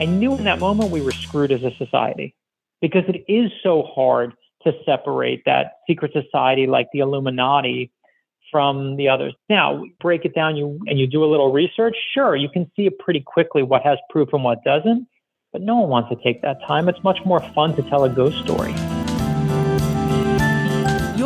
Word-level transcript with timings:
I 0.00 0.04
knew 0.04 0.36
in 0.36 0.44
that 0.44 0.60
moment 0.60 0.92
we 0.92 1.02
were 1.02 1.10
screwed 1.10 1.50
as 1.50 1.64
a 1.64 1.74
society 1.76 2.34
because 2.80 3.02
it 3.08 3.24
is 3.30 3.50
so 3.62 3.82
hard 3.82 4.32
to 4.62 4.72
separate 4.86 5.42
that 5.44 5.78
secret 5.88 6.12
society 6.12 6.66
like 6.68 6.88
the 6.92 7.00
Illuminati 7.00 7.90
from 8.50 8.96
the 8.96 9.08
others. 9.08 9.34
Now, 9.48 9.84
break 10.00 10.24
it 10.24 10.34
down 10.34 10.56
you 10.56 10.78
and 10.86 10.98
you 10.98 11.06
do 11.06 11.24
a 11.24 11.26
little 11.26 11.52
research, 11.52 11.96
sure, 12.14 12.36
you 12.36 12.48
can 12.48 12.70
see 12.76 12.86
it 12.86 12.98
pretty 13.00 13.20
quickly 13.20 13.62
what 13.62 13.82
has 13.82 13.98
proof 14.08 14.28
and 14.32 14.44
what 14.44 14.62
doesn't, 14.64 15.08
but 15.52 15.62
no 15.62 15.80
one 15.80 15.88
wants 15.88 16.10
to 16.10 16.22
take 16.22 16.42
that 16.42 16.58
time. 16.66 16.88
It's 16.88 17.02
much 17.02 17.18
more 17.24 17.40
fun 17.52 17.74
to 17.76 17.82
tell 17.82 18.04
a 18.04 18.08
ghost 18.08 18.38
story. 18.44 18.74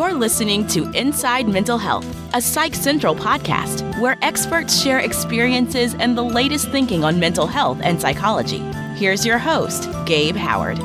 You're 0.02 0.14
listening 0.14 0.66
to 0.66 0.90
Inside 0.98 1.46
Mental 1.46 1.78
Health, 1.78 2.04
a 2.34 2.42
Psych 2.42 2.74
Central 2.74 3.14
podcast 3.14 4.00
where 4.00 4.18
experts 4.20 4.82
share 4.82 4.98
experiences 4.98 5.94
and 5.94 6.18
the 6.18 6.24
latest 6.24 6.70
thinking 6.70 7.04
on 7.04 7.20
mental 7.20 7.46
health 7.46 7.78
and 7.84 8.00
psychology. 8.00 8.58
Here's 8.96 9.24
your 9.24 9.38
host, 9.38 9.88
Gabe 10.04 10.34
Howard. 10.34 10.78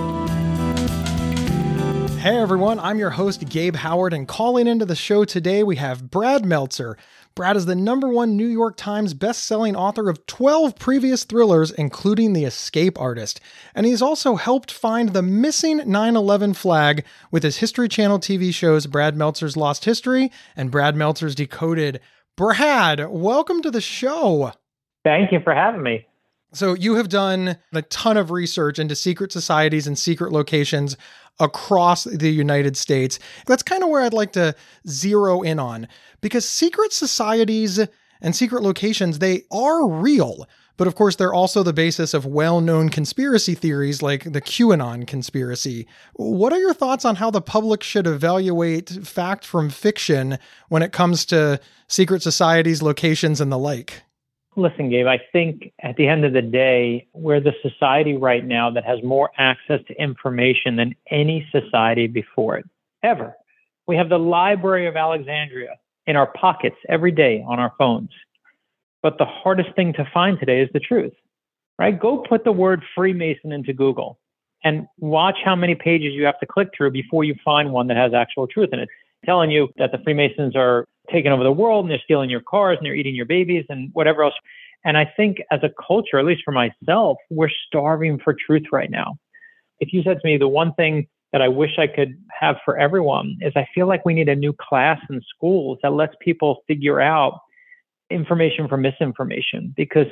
Hey 2.19 2.37
everyone, 2.37 2.79
I'm 2.79 2.99
your 2.99 3.09
host, 3.09 3.49
Gabe 3.49 3.77
Howard, 3.77 4.13
and 4.13 4.27
calling 4.27 4.67
into 4.67 4.85
the 4.85 4.95
show 4.95 5.25
today 5.25 5.63
we 5.63 5.77
have 5.77 6.11
Brad 6.11 6.45
Meltzer. 6.45 6.95
Brad 7.37 7.55
is 7.55 7.67
the 7.67 7.75
number 7.75 8.09
one 8.09 8.35
New 8.35 8.47
York 8.47 8.77
Times 8.77 9.13
best-selling 9.13 9.75
author 9.75 10.09
of 10.09 10.25
12 10.25 10.75
previous 10.79 11.23
thrillers, 11.23 11.69
including 11.69 12.33
The 12.33 12.45
Escape 12.45 12.99
Artist. 12.99 13.39
And 13.75 13.85
he's 13.85 14.01
also 14.01 14.37
helped 14.37 14.71
find 14.71 15.09
the 15.09 15.21
missing 15.21 15.81
9-11 15.81 16.55
flag 16.55 17.05
with 17.29 17.43
his 17.43 17.57
History 17.57 17.87
Channel 17.89 18.17
TV 18.17 18.51
shows 18.51 18.87
Brad 18.87 19.15
Meltzer's 19.15 19.55
Lost 19.55 19.85
History 19.85 20.31
and 20.55 20.71
Brad 20.71 20.95
Meltzer's 20.95 21.35
Decoded. 21.35 21.99
Brad, 22.35 23.07
welcome 23.07 23.61
to 23.61 23.69
the 23.69 23.81
show. 23.81 24.53
Thank 25.03 25.31
you 25.31 25.39
for 25.43 25.53
having 25.53 25.83
me. 25.83 26.07
So, 26.53 26.73
you 26.73 26.95
have 26.95 27.09
done 27.09 27.57
a 27.71 27.83
ton 27.83 28.17
of 28.17 28.31
research 28.31 28.79
into 28.79 28.95
secret 28.95 29.31
societies 29.31 29.85
and 29.85 29.99
secret 29.99 30.31
locations 30.31 30.97
across 31.39 32.03
the 32.05 32.29
United 32.29 32.77
States. 32.77 33.19
That's 33.45 33.63
kind 33.63 33.83
of 33.83 33.89
where 33.89 34.01
I'd 34.01 34.13
like 34.13 34.33
to 34.33 34.55
zero 34.87 35.41
in 35.41 35.59
on 35.59 35.87
because 36.21 36.47
secret 36.47 36.93
societies 36.93 37.79
and 38.21 38.35
secret 38.35 38.63
locations, 38.63 39.19
they 39.19 39.43
are 39.51 39.87
real. 39.87 40.47
But 40.77 40.87
of 40.87 40.93
course, 40.93 41.15
they're 41.15 41.33
also 41.33 41.63
the 41.63 41.73
basis 41.73 42.13
of 42.13 42.25
well 42.25 42.61
known 42.61 42.89
conspiracy 42.89 43.55
theories 43.55 44.03
like 44.03 44.31
the 44.31 44.41
QAnon 44.41 45.07
conspiracy. 45.07 45.87
What 46.13 46.53
are 46.53 46.59
your 46.59 46.73
thoughts 46.73 47.03
on 47.03 47.15
how 47.15 47.31
the 47.31 47.41
public 47.41 47.81
should 47.81 48.05
evaluate 48.05 48.89
fact 48.89 49.43
from 49.43 49.71
fiction 49.71 50.37
when 50.69 50.83
it 50.83 50.91
comes 50.91 51.25
to 51.25 51.59
secret 51.87 52.21
societies, 52.21 52.83
locations, 52.83 53.41
and 53.41 53.51
the 53.51 53.57
like? 53.57 54.03
Listen, 54.57 54.89
Gabe, 54.89 55.05
I 55.05 55.19
think 55.31 55.71
at 55.83 55.97
the 55.97 56.07
end 56.07 56.25
of 56.25 56.33
the 56.33 56.41
day, 56.41 57.07
we're 57.13 57.39
the 57.39 57.53
society 57.61 58.17
right 58.17 58.43
now 58.43 58.71
that 58.71 58.83
has 58.85 59.03
more 59.03 59.29
access 59.37 59.81
to 59.87 60.01
information 60.01 60.77
than 60.77 60.95
any 61.11 61.47
society 61.51 62.07
before 62.07 62.57
it, 62.57 62.65
ever. 63.03 63.35
We 63.85 63.95
have 63.97 64.09
the 64.09 64.17
Library 64.17 64.87
of 64.87 64.95
Alexandria 64.95 65.75
in 66.07 66.15
our 66.15 66.25
pockets 66.25 66.75
every 66.89 67.11
day 67.11 67.45
on 67.47 67.59
our 67.59 67.71
phones. 67.77 68.09
But 69.03 69.19
the 69.19 69.25
hardest 69.25 69.75
thing 69.75 69.93
to 69.93 70.09
find 70.11 70.39
today 70.39 70.61
is 70.61 70.69
the 70.73 70.79
truth, 70.79 71.13
right? 71.77 71.97
Go 71.97 72.25
put 72.27 72.43
the 72.43 72.51
word 72.51 72.81
Freemason 72.95 73.51
into 73.51 73.73
Google 73.73 74.17
and 74.63 74.87
watch 74.97 75.37
how 75.45 75.55
many 75.55 75.75
pages 75.75 76.13
you 76.13 76.25
have 76.25 76.39
to 76.39 76.47
click 76.47 76.69
through 76.75 76.89
before 76.89 77.23
you 77.23 77.35
find 77.45 77.71
one 77.71 77.85
that 77.87 77.97
has 77.97 78.15
actual 78.15 78.47
truth 78.47 78.69
in 78.73 78.79
it. 78.79 78.89
Telling 79.23 79.51
you 79.51 79.69
that 79.77 79.91
the 79.91 79.99
Freemasons 79.99 80.55
are 80.55 80.87
taking 81.11 81.31
over 81.31 81.43
the 81.43 81.51
world 81.51 81.85
and 81.85 81.91
they're 81.91 82.01
stealing 82.03 82.29
your 82.29 82.41
cars 82.41 82.77
and 82.77 82.85
they're 82.85 82.95
eating 82.95 83.15
your 83.15 83.25
babies 83.25 83.65
and 83.69 83.89
whatever 83.93 84.23
else. 84.23 84.33
And 84.85 84.97
I 84.97 85.05
think 85.17 85.37
as 85.51 85.59
a 85.63 85.69
culture, 85.85 86.19
at 86.19 86.25
least 86.25 86.43
for 86.45 86.51
myself, 86.51 87.17
we're 87.29 87.49
starving 87.67 88.19
for 88.23 88.33
truth 88.33 88.63
right 88.71 88.89
now. 88.89 89.17
If 89.79 89.93
you 89.93 90.01
said 90.03 90.19
to 90.21 90.27
me, 90.27 90.37
the 90.37 90.47
one 90.47 90.73
thing 90.73 91.07
that 91.33 91.41
I 91.41 91.47
wish 91.47 91.77
I 91.77 91.87
could 91.87 92.17
have 92.39 92.55
for 92.63 92.77
everyone 92.77 93.37
is 93.41 93.53
I 93.55 93.67
feel 93.75 93.87
like 93.87 94.05
we 94.05 94.13
need 94.13 94.29
a 94.29 94.35
new 94.35 94.53
class 94.53 94.99
in 95.09 95.21
schools 95.35 95.77
that 95.83 95.93
lets 95.93 96.13
people 96.21 96.63
figure 96.67 97.01
out 97.01 97.39
information 98.09 98.67
from 98.67 98.81
misinformation 98.81 99.73
because 99.75 100.07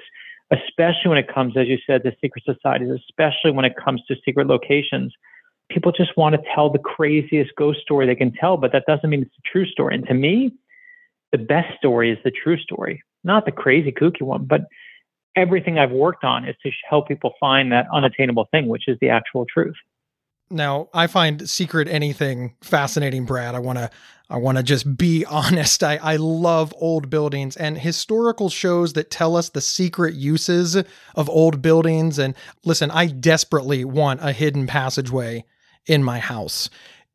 especially 0.52 1.10
when 1.10 1.18
it 1.18 1.34
comes, 1.34 1.56
as 1.58 1.68
you 1.68 1.78
said, 1.88 2.04
to 2.04 2.12
secret 2.22 2.44
societies, 2.46 2.90
especially 2.90 3.52
when 3.52 3.66
it 3.66 3.74
comes 3.84 4.02
to 4.08 4.16
secret 4.26 4.48
locations, 4.48 5.14
people 5.70 5.92
just 5.92 6.16
want 6.18 6.36
to 6.36 6.42
tell 6.54 6.70
the 6.70 6.80
craziest 6.80 7.52
ghost 7.58 7.80
story 7.82 8.06
they 8.06 8.16
can 8.16 8.32
tell, 8.32 8.58
but 8.58 8.72
that 8.72 8.84
doesn't 8.88 9.10
mean 9.10 9.22
it's 9.22 9.36
a 9.40 9.50
true 9.50 9.66
story. 9.66 9.96
And 9.96 10.06
to 10.08 10.14
me, 10.14 10.52
the 11.32 11.38
best 11.38 11.78
story 11.78 12.12
is 12.12 12.18
the 12.24 12.32
true 12.32 12.58
story, 12.58 13.04
not 13.24 13.46
the 13.46 13.52
crazy 13.52 13.92
kooky 13.92 14.22
one, 14.22 14.46
but 14.46 14.62
everything 15.36 15.78
I've 15.78 15.92
worked 15.92 16.24
on 16.24 16.48
is 16.48 16.56
to 16.64 16.72
help 16.90 17.08
people 17.08 17.34
find 17.40 17.72
that 17.72 17.86
unattainable 17.94 18.48
thing, 18.52 18.68
which 18.68 18.88
is 18.88 18.98
the 19.02 19.10
actual 19.10 19.46
truth. 19.46 19.76
Now, 20.52 20.90
I 20.94 21.08
find 21.08 21.50
secret 21.50 21.88
anything 21.88 22.56
fascinating, 22.62 23.26
Brad. 23.26 23.56
I 23.56 23.60
want 23.60 23.80
to 23.80 23.90
I 24.30 24.38
want 24.38 24.58
to 24.58 24.64
just 24.64 24.98
be 24.98 25.26
honest. 25.30 25.84
I 25.84 25.98
I 25.98 26.16
love 26.18 26.74
old 26.78 27.10
buildings 27.10 27.56
and 27.58 27.78
historical 27.78 28.50
shows 28.50 28.94
that 28.94 29.10
tell 29.10 29.36
us 29.36 29.50
the 29.50 29.62
secret 29.62 30.14
uses 30.14 30.76
of 30.76 31.30
old 31.30 31.62
buildings 31.62 32.20
and 32.20 32.36
listen, 32.64 32.92
I 32.92 33.08
desperately 33.08 33.84
want 33.86 34.22
a 34.24 34.32
hidden 34.32 34.68
passageway 34.68 35.46
in 35.88 36.04
my 36.04 36.20
house. 36.20 36.70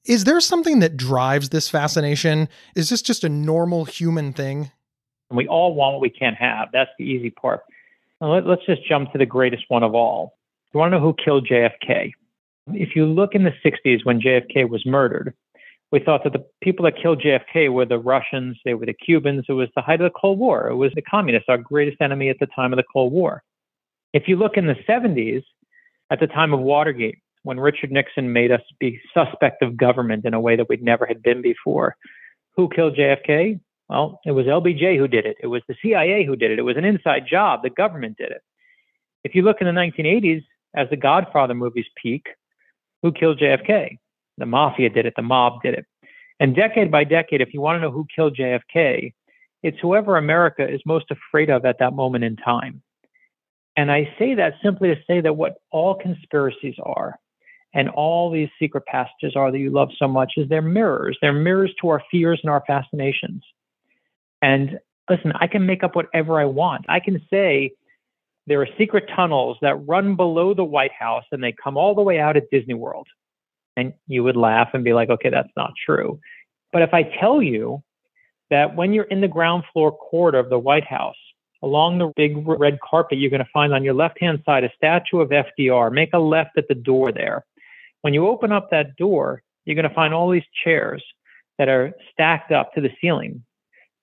Is 0.05 0.25
there 0.25 0.41
something 0.41 0.81
that 0.81 0.97
drives 0.97 1.51
this 1.51 1.69
fascination? 1.69 2.49
Is 2.75 2.89
this 2.89 3.03
just 3.03 3.25
a 3.25 3.29
normal 3.29 3.85
human 3.85 4.33
thing? 4.33 4.71
We 5.31 5.47
all 5.47 5.75
want 5.75 5.95
what 5.95 6.01
we 6.01 6.11
can't 6.11 6.37
have. 6.37 6.69
That's 6.73 6.91
the 6.99 7.05
easy 7.05 7.31
part. 7.31 7.61
Let, 8.21 8.47
us 8.47 8.59
just 8.67 8.87
jump 8.87 9.13
to 9.13 9.19
the 9.19 9.27
greatest 9.27 9.65
one 9.69 9.83
of 9.83 9.95
all. 9.95 10.37
You 10.73 10.81
want 10.81 10.93
to 10.93 10.99
know 10.99 11.05
who 11.05 11.15
killed 11.23 11.49
JFK? 11.49 12.13
If 12.69 12.95
you 12.95 13.07
look 13.07 13.35
in 13.35 13.45
the 13.45 13.53
60s 13.65 14.05
when 14.05 14.21
JFK 14.21 14.69
was 14.69 14.85
murdered, 14.85 15.35
we 15.91 16.01
thought 16.01 16.25
that 16.25 16.33
the 16.33 16.45
people 16.63 16.85
that 16.85 17.01
killed 17.01 17.23
JFK 17.23 17.73
were 17.73 17.87
the 17.87 17.99
Russians, 17.99 18.59
they 18.65 18.75
were 18.75 18.87
the 18.87 18.93
Cubans, 18.95 19.47
it 19.49 19.53
was 19.53 19.69
the 19.75 19.83
height 19.83 20.01
of 20.01 20.13
the 20.13 20.19
Cold 20.19 20.39
War, 20.39 20.69
it 20.69 20.77
was 20.77 20.93
the 20.95 21.03
communists, 21.03 21.49
our 21.49 21.59
greatest 21.59 22.01
enemy 22.01 22.29
at 22.29 22.39
the 22.39 22.47
time 22.47 22.73
of 22.73 22.77
the 22.77 22.85
Cold 22.93 23.13
War. 23.13 23.43
If 24.13 24.29
you 24.29 24.37
look 24.37 24.57
in 24.57 24.67
the 24.67 24.77
70s, 24.89 25.43
at 26.11 26.21
the 26.21 26.27
time 26.27 26.53
of 26.53 26.61
Watergate, 26.61 27.19
when 27.43 27.59
Richard 27.59 27.91
Nixon 27.91 28.33
made 28.33 28.53
us 28.53 28.61
be 28.79 29.01
suspect 29.15 29.63
of 29.63 29.77
government 29.77 30.25
in 30.25 30.35
a 30.35 30.41
way 30.41 30.57
that 30.57 30.69
we'd 30.69 30.83
never 30.83 31.07
had 31.07 31.23
been 31.23 31.43
before. 31.43 31.97
Who 32.57 32.69
killed 32.69 32.97
JFK? 32.97 33.61
Well, 33.89 34.21
it 34.25 34.33
was 34.33 34.47
LBJ 34.47 34.99
who 34.99 35.09
did 35.09 35.27
it. 35.27 35.37
It 35.43 35.49
was 35.49 35.63
the 35.69 35.75
CIA 35.83 36.25
who 36.25 36.37
did 36.37 36.51
it. 36.51 36.59
It 36.59 36.63
was 36.63 36.77
an 36.77 36.85
inside 36.85 37.27
job. 37.29 37.63
The 37.63 37.71
government 37.71 38.19
did 38.19 38.31
it. 38.31 38.43
If 39.25 39.35
you 39.35 39.43
look 39.43 39.61
in 39.61 39.67
the 39.67 39.73
1980s, 39.73 40.45
as 40.75 40.89
the 40.91 40.97
Godfather 40.97 41.55
movies 41.55 41.87
peak, 42.01 42.27
who 43.03 43.13
killed 43.13 43.41
JFK? 43.41 43.99
The 44.39 44.47
mafia 44.47 44.91
did 44.91 45.07
it. 45.07 45.15
The 45.17 45.23
mob 45.23 45.63
did 45.63 45.75
it. 45.75 45.87
And 46.39 46.55
decade 46.55 46.91
by 46.91 47.05
decade, 47.05 47.41
if 47.41 47.53
you 47.53 47.61
want 47.61 47.77
to 47.77 47.81
know 47.81 47.91
who 47.91 48.07
killed 48.15 48.37
JFK, 48.37 49.13
it's 49.63 49.79
whoever 49.81 50.17
America 50.17 50.67
is 50.67 50.81
most 50.87 51.07
afraid 51.11 51.51
of 51.51 51.65
at 51.65 51.79
that 51.81 51.93
moment 51.93 52.25
in 52.25 52.37
time. 52.37 52.83
And 53.77 53.91
I 53.91 54.15
say 54.19 54.35
that 54.35 54.55
simply 54.63 54.95
to 54.95 55.01
say 55.07 55.21
that 55.21 55.37
what 55.37 55.57
all 55.71 55.95
conspiracies 55.95 56.77
are 56.83 57.17
and 57.73 57.89
all 57.89 58.31
these 58.31 58.49
secret 58.59 58.85
passages 58.87 59.37
are 59.37 59.53
that 59.53 59.59
you 59.59 59.71
love 59.71 59.91
so 59.97 60.09
much 60.09 60.33
is 60.37 60.49
they're 60.49 60.63
mirrors. 60.63 61.17
They're 61.21 61.33
mirrors 61.33 61.73
to 61.81 61.89
our 61.89 62.03
fears 62.11 62.41
and 62.43 62.51
our 62.51 62.65
fascinations. 62.67 63.43
And 64.43 64.81
listen, 65.09 65.33
I 65.39 65.47
can 65.47 65.67
make 65.67 65.85
up 65.85 65.95
whatever 65.95 66.41
I 66.41 66.47
want. 66.47 66.87
I 66.89 67.01
can 67.01 67.21
say 67.31 67.73
there 68.47 68.61
are 68.61 68.69
secret 68.77 69.05
tunnels 69.15 69.59
that 69.63 69.87
run 69.87 70.17
below 70.17 70.55
the 70.55 70.65
White 70.65 70.93
House 70.93 71.25
and 71.31 71.43
they 71.43 71.53
come 71.53 71.77
all 71.77 71.95
the 71.95 72.03
way 72.03 72.19
out 72.19 72.37
at 72.37 72.51
Disney 72.51 72.75
World. 72.75 73.07
And 73.77 73.93
you 74.09 74.25
would 74.25 74.37
laugh 74.37 74.71
and 74.73 74.83
be 74.83 74.93
like, 74.93 75.11
okay, 75.11 75.31
that's 75.31 75.53
not 75.57 75.73
true. 75.87 76.19
But 76.73 76.83
if 76.83 76.93
I 76.93 77.05
tell 77.05 77.41
you 77.41 77.83
that 78.51 78.75
when 78.75 78.93
you're 78.93 79.05
in 79.05 79.21
the 79.21 79.29
ground 79.29 79.63
floor 79.73 79.97
court 79.97 80.35
of 80.35 80.51
the 80.51 80.59
White 80.59 80.85
House, 80.85 81.17
along 81.63 81.99
the 81.99 82.13
big 82.17 82.47
red 82.47 82.79
carpet, 82.81 83.19
you're 83.19 83.31
going 83.31 83.45
to 83.45 83.51
find 83.53 83.73
on 83.73 83.85
your 83.85 83.95
left 83.95 84.21
hand 84.21 84.43
side 84.45 84.65
a 84.65 84.73
statue 84.77 85.21
of 85.21 85.31
FDR. 85.31 85.93
Make 85.93 86.11
a 86.13 86.19
left 86.19 86.59
at 86.59 86.67
the 86.69 86.75
door 86.75 87.13
there. 87.13 87.45
When 88.03 88.15
you 88.15 88.27
open 88.27 88.53
up 88.53 88.71
that 88.71 88.97
door, 88.97 89.43
you're 89.65 89.77
going 89.77 89.89
to 89.89 89.95
find 89.95 90.15
all 90.15 90.31
these 90.31 90.43
chairs 90.65 91.03
that 91.59 91.69
are 91.69 91.93
stacked 92.13 92.53
up 92.53 92.73
to 92.75 92.81
the 92.81 92.91
ceiling. 93.01 93.45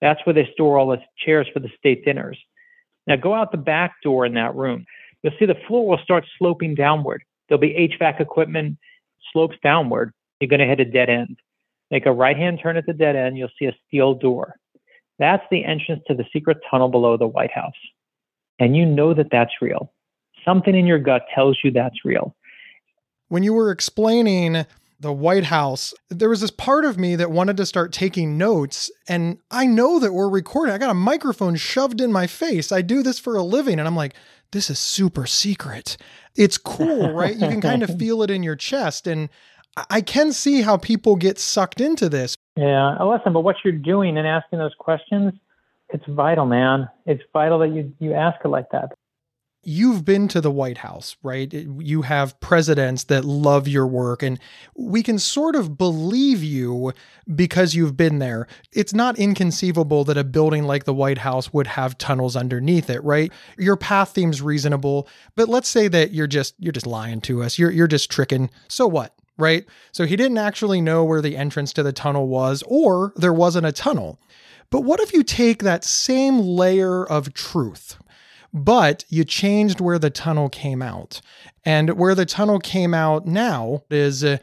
That's 0.02 0.24
where 0.26 0.34
they 0.34 0.50
store 0.54 0.78
all 0.78 0.90
the 0.90 1.02
chairs 1.18 1.48
for 1.54 1.60
the 1.60 1.72
state 1.78 2.06
dinners. 2.06 2.38
Now 3.08 3.16
go 3.16 3.34
out 3.34 3.52
the 3.52 3.58
back 3.58 3.96
door 4.04 4.26
in 4.26 4.36
that 4.36 4.56
room. 4.56 4.86
You'll 5.24 5.34
see 5.40 5.46
the 5.46 5.58
floor 5.68 5.88
will 5.88 5.98
start 6.04 6.26
sloping 6.38 6.76
downward. 6.76 7.24
There'll 7.48 7.60
be 7.60 7.90
HVAC 8.00 8.20
equipment 8.20 8.78
slopes 9.34 9.58
downward. 9.64 10.14
You're 10.40 10.50
going 10.50 10.60
to 10.60 10.68
hit 10.68 10.80
a 10.80 10.86
dead 10.86 11.10
end. 11.10 11.38
Make 11.90 12.06
a 12.06 12.12
right 12.12 12.38
hand 12.38 12.60
turn 12.62 12.78
at 12.78 12.86
the 12.86 12.94
dead 12.94 13.16
end. 13.16 13.38
You'll 13.38 13.50
see 13.58 13.66
a 13.66 13.76
steel 13.88 14.14
door. 14.14 14.56
That's 15.20 15.44
the 15.50 15.66
entrance 15.66 16.04
to 16.08 16.14
the 16.14 16.26
secret 16.32 16.58
tunnel 16.70 16.90
below 16.90 17.18
the 17.18 17.26
White 17.26 17.52
House. 17.52 17.74
And 18.60 18.76
you 18.76 18.86
know 18.86 19.14
that 19.14 19.32
that's 19.32 19.54
real. 19.62 19.92
Something 20.46 20.76
in 20.76 20.86
your 20.86 21.00
gut 21.00 21.26
tells 21.34 21.58
you 21.64 21.72
that's 21.72 22.06
real 22.06 22.36
when 23.30 23.44
you 23.44 23.54
were 23.54 23.72
explaining 23.72 24.66
the 25.00 25.14
White 25.14 25.46
House, 25.46 25.94
there 26.10 26.30
was 26.30 26.42
this 26.42 26.52
part 26.52 26.86
of 26.86 26.98
me 26.98 27.16
that 27.16 27.30
wanted 27.30 27.58
to 27.58 27.66
start 27.66 27.94
taking 27.94 28.38
notes. 28.38 28.90
And 29.08 29.38
I 29.52 29.68
know 29.68 30.00
that 30.00 30.14
we're 30.14 30.30
recording. 30.30 30.74
I 30.74 30.80
got 30.80 30.90
a 30.90 30.96
microphone 30.96 31.56
shoved 31.56 32.02
in 32.02 32.12
my 32.12 32.26
face. 32.26 32.72
I 32.72 32.82
do 32.82 33.04
this 33.04 33.20
for 33.20 33.36
a 33.36 33.44
living. 33.44 33.80
And 33.80 33.88
I'm 33.88 33.96
like, 33.96 34.16
this 34.52 34.70
is 34.70 34.80
super 34.80 35.28
secret. 35.28 35.98
It's 36.36 36.58
cool, 36.58 37.12
right? 37.14 37.36
you 37.36 37.48
can 37.48 37.62
kind 37.62 37.84
of 37.84 37.96
feel 38.00 38.24
it 38.24 38.32
in 38.32 38.42
your 38.44 38.56
chest. 38.56 39.06
And 39.06 39.30
I 39.90 40.02
can 40.02 40.34
see 40.34 40.62
how 40.62 40.78
people 40.78 41.16
get 41.16 41.38
sucked 41.38 41.80
into 41.80 42.10
this. 42.10 42.36
Yeah. 42.56 42.98
Listen, 43.04 43.34
but 43.34 43.42
what 43.42 43.58
you're 43.64 43.74
doing 43.74 44.18
and 44.18 44.26
asking 44.26 44.58
those 44.58 44.74
questions, 44.80 45.34
it's 45.90 46.06
vital, 46.08 46.48
man. 46.48 46.90
It's 47.06 47.22
vital 47.34 47.60
that 47.60 47.70
you, 47.70 47.94
you 48.00 48.14
ask 48.14 48.44
it 48.44 48.48
like 48.48 48.72
that 48.72 48.94
you've 49.68 50.06
been 50.06 50.30
to 50.30 50.40
the 50.40 50.50
White 50.50 50.78
House, 50.78 51.18
right? 51.22 51.52
You 51.52 52.04
have 52.04 52.40
presidents 52.40 53.04
that 53.06 53.26
love 53.26 53.68
your 53.68 53.86
work, 53.86 54.24
and 54.24 54.40
we 54.78 55.04
can 55.04 55.20
sort 55.20 55.58
of 55.58 55.78
believe 55.78 56.42
you 56.42 56.94
because 57.36 57.76
you've 57.76 57.98
been 57.98 58.20
there. 58.20 58.48
It's 58.72 58.94
not 58.94 59.20
inconceivable 59.20 60.06
that 60.06 60.18
a 60.18 60.24
building 60.24 60.64
like 60.64 60.86
the 60.86 60.94
White 60.94 61.18
House 61.18 61.52
would 61.52 61.68
have 61.68 61.98
tunnels 61.98 62.38
underneath 62.38 62.90
it, 62.90 63.04
right? 63.04 63.30
Your 63.58 63.76
path 63.76 64.14
seems 64.14 64.42
reasonable, 64.42 65.10
but 65.36 65.50
let's 65.50 65.68
say 65.68 65.90
that 65.90 66.14
you're 66.14 66.28
just 66.28 66.56
you're 66.60 66.72
just 66.72 66.88
lying 66.88 67.20
to 67.22 67.44
us. 67.44 67.60
You're 67.60 67.72
you're 67.72 67.88
just 67.88 68.10
tricking. 68.10 68.50
So 68.70 68.88
what? 68.88 69.16
Right? 69.38 69.66
So 69.92 70.06
he 70.06 70.16
didn't 70.16 70.40
actually 70.40 70.80
know 70.80 71.04
where 71.04 71.22
the 71.22 71.36
entrance 71.36 71.74
to 71.74 71.84
the 71.84 71.92
tunnel 71.92 72.30
was, 72.30 72.64
or 72.66 73.12
there 73.18 73.34
wasn't 73.34 73.68
a 73.68 73.74
tunnel. 73.74 74.18
But 74.70 74.82
what 74.82 75.02
if 75.02 75.14
you 75.14 75.24
take 75.24 75.62
that 75.64 75.84
same 75.84 76.40
layer 76.40 77.06
of 77.06 77.34
truth, 77.34 77.98
but 78.54 79.06
you 79.10 79.24
changed 79.24 79.80
where 79.80 80.00
the 80.00 80.10
tunnel 80.10 80.50
came 80.50 80.82
out. 80.82 81.22
And 81.66 81.98
where 81.98 82.16
the 82.16 82.26
tunnel 82.26 82.60
came 82.60 82.94
out 82.94 83.26
now 83.26 83.84
is, 83.90 84.24
uh, 84.24 84.38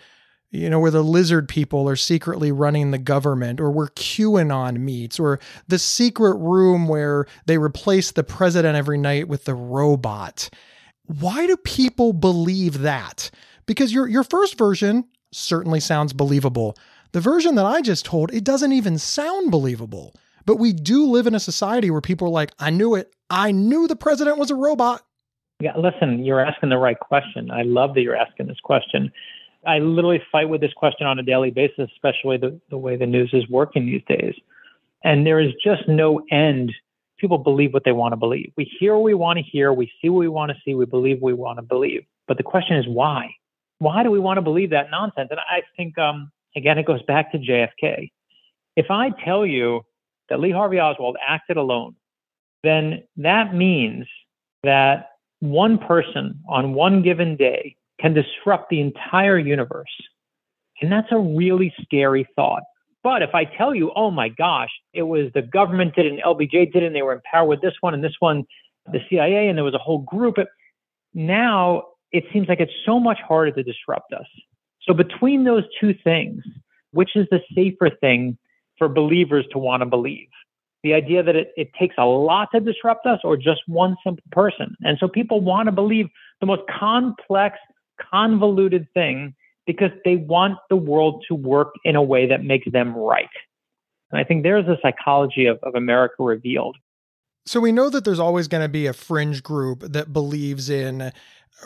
you 0.50 0.70
know, 0.70 0.78
where 0.78 0.90
the 0.90 1.02
lizard 1.02 1.48
people 1.48 1.88
are 1.88 1.96
secretly 1.96 2.52
running 2.52 2.90
the 2.90 2.98
government, 2.98 3.60
or 3.60 3.70
where 3.70 3.88
QAnon 3.88 4.78
meets, 4.78 5.18
or 5.18 5.40
the 5.66 5.78
secret 5.78 6.36
room 6.36 6.86
where 6.86 7.26
they 7.46 7.58
replace 7.58 8.12
the 8.12 8.22
president 8.24 8.76
every 8.76 8.98
night 8.98 9.26
with 9.26 9.44
the 9.44 9.54
robot. 9.54 10.50
Why 11.06 11.46
do 11.46 11.56
people 11.56 12.12
believe 12.12 12.80
that? 12.80 13.30
Because 13.66 13.92
your 13.92 14.06
your 14.06 14.24
first 14.24 14.56
version 14.56 15.06
certainly 15.32 15.80
sounds 15.80 16.12
believable. 16.12 16.76
The 17.12 17.20
version 17.20 17.54
that 17.56 17.66
I 17.66 17.80
just 17.80 18.04
told, 18.04 18.32
it 18.32 18.44
doesn't 18.44 18.72
even 18.72 18.98
sound 18.98 19.50
believable. 19.50 20.14
But 20.46 20.56
we 20.56 20.72
do 20.72 21.06
live 21.06 21.26
in 21.26 21.34
a 21.34 21.40
society 21.40 21.90
where 21.90 22.00
people 22.00 22.28
are 22.28 22.32
like, 22.32 22.52
I 22.58 22.70
knew 22.70 22.94
it. 22.94 23.14
I 23.30 23.50
knew 23.50 23.88
the 23.88 23.96
president 23.96 24.38
was 24.38 24.50
a 24.50 24.54
robot. 24.54 25.02
Yeah, 25.60 25.76
listen, 25.76 26.24
you're 26.24 26.44
asking 26.44 26.70
the 26.70 26.78
right 26.78 26.98
question. 26.98 27.50
I 27.50 27.62
love 27.62 27.94
that 27.94 28.02
you're 28.02 28.16
asking 28.16 28.48
this 28.48 28.60
question. 28.62 29.10
I 29.66 29.78
literally 29.78 30.22
fight 30.30 30.48
with 30.48 30.60
this 30.60 30.72
question 30.74 31.06
on 31.06 31.18
a 31.18 31.22
daily 31.22 31.50
basis, 31.50 31.88
especially 31.94 32.36
the, 32.36 32.60
the 32.70 32.76
way 32.76 32.96
the 32.96 33.06
news 33.06 33.30
is 33.32 33.48
working 33.48 33.86
these 33.86 34.02
days. 34.06 34.34
And 35.04 35.26
there 35.26 35.40
is 35.40 35.52
just 35.62 35.88
no 35.88 36.22
end. 36.30 36.72
People 37.18 37.38
believe 37.38 37.72
what 37.72 37.84
they 37.84 37.92
want 37.92 38.12
to 38.12 38.16
believe. 38.16 38.52
We 38.56 38.70
hear 38.78 38.94
what 38.94 39.04
we 39.04 39.14
want 39.14 39.38
to 39.38 39.42
hear. 39.42 39.72
We 39.72 39.90
see 40.02 40.08
what 40.08 40.18
we 40.18 40.28
want 40.28 40.50
to 40.50 40.56
see. 40.64 40.74
We 40.74 40.86
believe 40.86 41.20
what 41.20 41.28
we 41.28 41.34
want 41.34 41.58
to 41.58 41.62
believe. 41.62 42.04
But 42.26 42.36
the 42.36 42.42
question 42.42 42.76
is 42.76 42.86
why? 42.86 43.30
Why 43.78 44.02
do 44.02 44.10
we 44.10 44.18
want 44.18 44.38
to 44.38 44.42
believe 44.42 44.70
that 44.70 44.90
nonsense? 44.90 45.28
And 45.30 45.40
I 45.40 45.62
think, 45.76 45.96
um, 45.98 46.30
again, 46.56 46.78
it 46.78 46.86
goes 46.86 47.02
back 47.02 47.32
to 47.32 47.38
JFK. 47.38 48.10
If 48.76 48.86
I 48.90 49.10
tell 49.24 49.46
you 49.46 49.82
that 50.28 50.40
Lee 50.40 50.50
Harvey 50.50 50.80
Oswald 50.80 51.16
acted 51.26 51.56
alone, 51.56 51.94
then 52.62 53.02
that 53.16 53.54
means 53.54 54.06
that 54.62 55.10
one 55.40 55.78
person 55.78 56.40
on 56.48 56.74
one 56.74 57.02
given 57.02 57.36
day 57.36 57.76
can 58.00 58.14
disrupt 58.14 58.70
the 58.70 58.80
entire 58.80 59.38
universe. 59.38 59.94
And 60.80 60.90
that's 60.90 61.12
a 61.12 61.18
really 61.18 61.72
scary 61.82 62.26
thought. 62.34 62.62
But 63.02 63.22
if 63.22 63.34
I 63.34 63.44
tell 63.44 63.74
you, 63.74 63.92
oh 63.94 64.10
my 64.10 64.30
gosh, 64.30 64.70
it 64.94 65.02
was 65.02 65.30
the 65.34 65.42
government 65.42 65.94
did 65.94 66.06
it 66.06 66.12
and 66.12 66.22
LBJ 66.22 66.72
did 66.72 66.82
it 66.82 66.86
and 66.86 66.96
they 66.96 67.02
were 67.02 67.12
in 67.12 67.20
power 67.30 67.46
with 67.46 67.60
this 67.60 67.74
one 67.80 67.92
and 67.92 68.02
this 68.02 68.16
one, 68.18 68.44
the 68.90 69.00
CIA, 69.10 69.48
and 69.48 69.58
there 69.58 69.64
was 69.64 69.74
a 69.74 69.78
whole 69.78 69.98
group, 69.98 70.36
now 71.12 71.84
it 72.12 72.24
seems 72.32 72.48
like 72.48 72.60
it's 72.60 72.72
so 72.86 72.98
much 72.98 73.18
harder 73.20 73.50
to 73.52 73.62
disrupt 73.62 74.12
us. 74.12 74.26
So 74.82 74.94
between 74.94 75.44
those 75.44 75.64
two 75.80 75.94
things, 76.02 76.42
which 76.92 77.14
is 77.14 77.26
the 77.30 77.40
safer 77.54 77.90
thing 78.00 78.38
for 78.78 78.88
believers 78.88 79.46
to 79.52 79.58
want 79.58 79.82
to 79.82 79.86
believe. 79.86 80.28
The 80.82 80.94
idea 80.94 81.22
that 81.22 81.34
it, 81.34 81.52
it 81.56 81.70
takes 81.78 81.94
a 81.98 82.04
lot 82.04 82.48
to 82.54 82.60
disrupt 82.60 83.06
us 83.06 83.20
or 83.24 83.36
just 83.36 83.62
one 83.66 83.96
simple 84.04 84.24
person. 84.32 84.76
And 84.82 84.98
so 84.98 85.08
people 85.08 85.40
want 85.40 85.66
to 85.66 85.72
believe 85.72 86.06
the 86.40 86.46
most 86.46 86.62
complex, 86.68 87.56
convoluted 87.98 88.86
thing 88.92 89.34
because 89.66 89.90
they 90.04 90.16
want 90.16 90.58
the 90.68 90.76
world 90.76 91.24
to 91.28 91.34
work 91.34 91.72
in 91.84 91.96
a 91.96 92.02
way 92.02 92.26
that 92.28 92.44
makes 92.44 92.70
them 92.70 92.94
right. 92.94 93.28
And 94.10 94.20
I 94.20 94.24
think 94.24 94.42
there's 94.42 94.68
a 94.68 94.76
psychology 94.82 95.46
of, 95.46 95.58
of 95.62 95.74
America 95.74 96.22
revealed. 96.22 96.76
So 97.46 97.60
we 97.60 97.72
know 97.72 97.90
that 97.90 98.04
there's 98.04 98.18
always 98.18 98.48
going 98.48 98.62
to 98.62 98.68
be 98.68 98.86
a 98.86 98.92
fringe 98.92 99.42
group 99.42 99.80
that 99.80 100.12
believes 100.12 100.70
in 100.70 101.12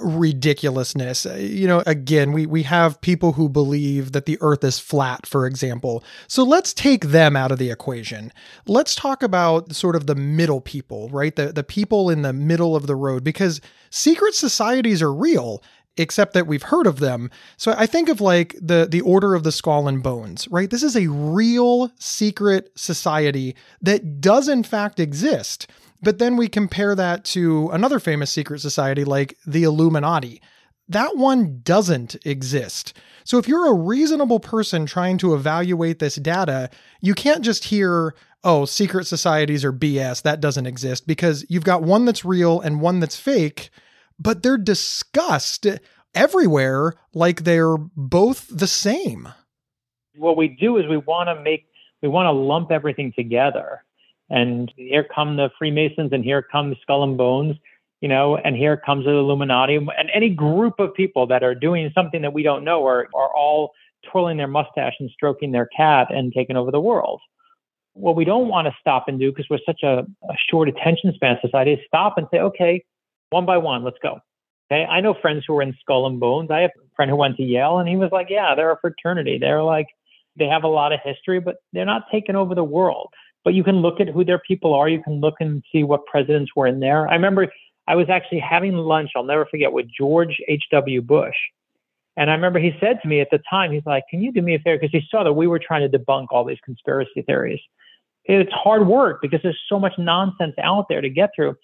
ridiculousness. 0.00 1.26
Uh, 1.26 1.35
you 1.35 1.67
know, 1.67 1.82
again, 1.87 2.32
we 2.32 2.46
we 2.46 2.62
have 2.64 3.00
people 3.00 3.32
who 3.32 3.49
believe 3.49 4.12
that 4.12 4.26
the 4.26 4.38
earth 4.40 4.64
is 4.64 4.79
flat, 4.79 5.26
for 5.26 5.46
example. 5.46 6.05
So 6.26 6.43
let's 6.43 6.73
take 6.73 7.06
them 7.06 7.37
out 7.37 7.52
of 7.52 7.58
the 7.58 7.70
equation. 7.70 8.32
Let's 8.67 8.94
talk 8.94 9.23
about 9.23 9.75
sort 9.75 9.96
of 9.96 10.06
the 10.06 10.14
middle 10.14 10.61
people, 10.61 11.08
right? 11.11 11.35
The 11.35 11.52
the 11.52 11.64
people 11.64 12.11
in 12.11 12.23
the 12.23 12.32
middle 12.32 12.76
of 12.76 12.87
the 12.87 12.96
road 12.96 13.25
because 13.25 13.61
secret 13.90 14.35
societies 14.35 15.02
are 15.02 15.12
real 15.12 15.62
except 15.99 16.32
that 16.32 16.46
we've 16.46 16.62
heard 16.62 16.87
of 16.87 17.00
them. 17.00 17.31
So 17.56 17.75
I 17.76 17.87
think 17.87 18.08
of 18.08 18.20
like 18.20 18.56
the 18.61 18.87
the 18.88 19.00
Order 19.00 19.35
of 19.35 19.43
the 19.43 19.52
Skull 19.52 19.88
and 19.88 20.02
Bones, 20.02 20.49
right? 20.49 20.70
This 20.70 20.82
is 20.82 20.96
a 20.96 21.08
real 21.08 21.90
secret 21.99 22.70
society 22.76 23.56
that 23.82 24.20
does 24.20 24.49
in 24.49 24.62
fact 24.62 25.00
exist. 25.00 25.67
But 26.00 26.19
then 26.19 26.37
we 26.37 26.49
compare 26.49 26.95
that 26.95 27.25
to 27.27 27.69
another 27.71 27.99
famous 27.99 28.31
secret 28.31 28.61
society 28.61 29.05
like 29.05 29.37
the 29.47 29.65
Illuminati. 29.65 30.41
That 30.89 31.17
one 31.17 31.61
doesn't 31.62 32.17
exist. 32.25 32.95
So 33.25 33.37
if 33.39 33.47
you're 33.47 33.67
a 33.67 33.75
reasonable 33.75 34.41
person 34.41 34.87
trying 34.87 35.19
to 35.19 35.35
evaluate 35.35 35.99
this 35.99 36.15
data, 36.17 36.71
you 37.00 37.15
can't 37.15 37.45
just 37.45 37.65
hear, 37.65 38.15
oh, 38.43 38.65
secret 38.65 39.06
societies 39.06 39.65
are 39.65 39.73
BS, 39.73 40.23
that 40.23 40.41
doesn't 40.41 40.67
exist, 40.67 41.06
because 41.06 41.45
you've 41.49 41.65
got 41.65 41.83
one 41.83 42.05
that's 42.05 42.25
real 42.25 42.61
and 42.61 42.81
one 42.81 43.00
that's 43.00 43.19
fake, 43.21 43.69
but 44.19 44.43
they're 44.43 44.56
discussed 44.56 45.67
everywhere 46.15 46.95
like 47.12 47.45
they're 47.45 47.77
both 47.77 48.47
the 48.50 48.67
same. 48.67 49.29
What 50.17 50.37
we 50.39 50.49
do 50.49 50.79
is 50.79 50.87
we 50.87 50.97
want 50.97 51.29
to 51.29 51.43
make, 51.43 51.67
we 52.00 52.09
want 52.09 52.27
to 52.29 52.33
lump 52.33 52.71
everything 52.71 53.12
together 53.12 53.85
and 54.31 54.73
here 54.77 55.07
come 55.15 55.37
the 55.37 55.51
Freemasons, 55.59 56.13
and 56.13 56.25
here 56.25 56.43
come 56.43 56.71
the 56.71 56.77
Skull 56.83 57.03
and 57.03 57.17
Bones, 57.17 57.57
you 58.01 58.09
know, 58.09 58.37
and 58.37 58.57
here 58.57 58.77
comes 58.77 59.05
the 59.05 59.11
Illuminati, 59.11 59.76
and 59.76 60.11
any 60.14 60.31
group 60.31 60.75
of 60.79 60.95
people 60.95 61.26
that 61.26 61.43
are 61.43 61.55
doing 61.55 61.91
something 61.95 62.23
that 62.23 62.33
we 62.33 62.43
don't 62.43 62.64
know 62.64 62.87
are, 62.87 63.09
are 63.14 63.35
all 63.35 63.73
twirling 64.11 64.37
their 64.37 64.47
mustache 64.47 64.95
and 65.00 65.11
stroking 65.11 65.52
their 65.52 65.67
cat 65.76 66.09
and 66.11 66.33
taking 66.33 66.57
over 66.57 66.71
the 66.71 66.81
world. 66.81 67.21
What 67.95 68.14
we 68.14 68.25
don't 68.25 68.49
want 68.49 68.67
to 68.69 68.76
stop 68.81 69.09
and 69.09 69.19
do, 69.19 69.33
because 69.33 69.47
we're 69.50 69.59
such 69.67 69.83
a, 69.83 70.07
a 70.23 70.35
short 70.49 70.69
attention 70.69 71.12
span 71.14 71.38
society, 71.41 71.73
is 71.73 71.81
stop 71.87 72.17
and 72.17 72.29
say, 72.31 72.38
okay, 72.38 72.85
one 73.31 73.47
by 73.47 73.57
one, 73.57 73.83
let's 73.83 73.99
go. 74.00 74.21
Okay, 74.71 74.85
I 74.85 75.00
know 75.00 75.14
friends 75.14 75.45
who 75.47 75.57
are 75.57 75.62
in 75.62 75.75
Skull 75.81 76.07
and 76.07 76.21
Bones. 76.21 76.50
I 76.50 76.61
have 76.61 76.71
a 76.79 76.95
friend 76.95 77.11
who 77.11 77.17
went 77.17 77.37
to 77.38 77.43
Yale, 77.43 77.79
and 77.79 77.88
he 77.88 77.97
was 77.97 78.11
like, 78.12 78.29
yeah, 78.31 78.55
they're 78.55 78.71
a 78.71 78.79
fraternity. 78.81 79.38
They're 79.41 79.62
like, 79.62 79.87
they 80.38 80.47
have 80.47 80.62
a 80.62 80.69
lot 80.69 80.93
of 80.93 81.00
history, 81.02 81.41
but 81.41 81.57
they're 81.73 81.87
not 81.87 82.05
taking 82.12 82.37
over 82.37 82.55
the 82.55 82.62
world 82.62 83.12
but 83.49 83.55
you 83.55 83.64
can 83.64 83.76
look 83.76 83.99
at 83.99 84.09
who 84.11 84.26
their 84.26 84.38
people 84.38 84.75
are. 84.75 84.90
You 84.90 85.02
can 85.02 85.21
look 85.21 85.37
and 85.40 85.62
see 85.73 85.83
what 85.83 86.05
presidents 86.05 86.50
were 86.55 86.67
in 86.67 86.81
there. 86.81 87.09
I 87.09 87.14
remember 87.14 87.50
I 87.87 87.95
was 87.95 88.11
actually 88.11 88.40
having 88.40 88.75
lunch, 88.75 89.12
I'll 89.17 89.25
never 89.25 89.47
forget, 89.47 89.73
with 89.73 89.87
George 89.88 90.37
H.W. 90.49 91.00
Bush. 91.00 91.35
And 92.19 92.28
I 92.28 92.35
remember 92.35 92.59
he 92.59 92.76
said 92.78 93.00
to 93.00 93.09
me 93.09 93.23
at 93.23 93.31
the 93.31 93.40
time, 93.49 93.73
he's 93.73 93.87
like, 93.87 94.05
Can 94.11 94.21
you 94.21 94.33
do 94.33 94.43
me 94.43 94.55
a 94.55 94.59
favor? 94.59 94.78
Because 94.78 94.93
he 94.93 95.00
saw 95.11 95.25
that 95.25 95.33
we 95.33 95.47
were 95.47 95.59
trying 95.59 95.90
to 95.90 95.99
debunk 95.99 96.26
all 96.31 96.45
these 96.45 96.59
conspiracy 96.62 97.23
theories. 97.23 97.59
It's 98.26 98.52
hard 98.52 98.87
work 98.87 99.23
because 99.23 99.40
there's 99.43 99.59
so 99.67 99.81
much 99.81 99.95
nonsense 99.97 100.52
out 100.62 100.85
there 100.90 101.00
to 101.00 101.09
get 101.09 101.31
through. 101.35 101.57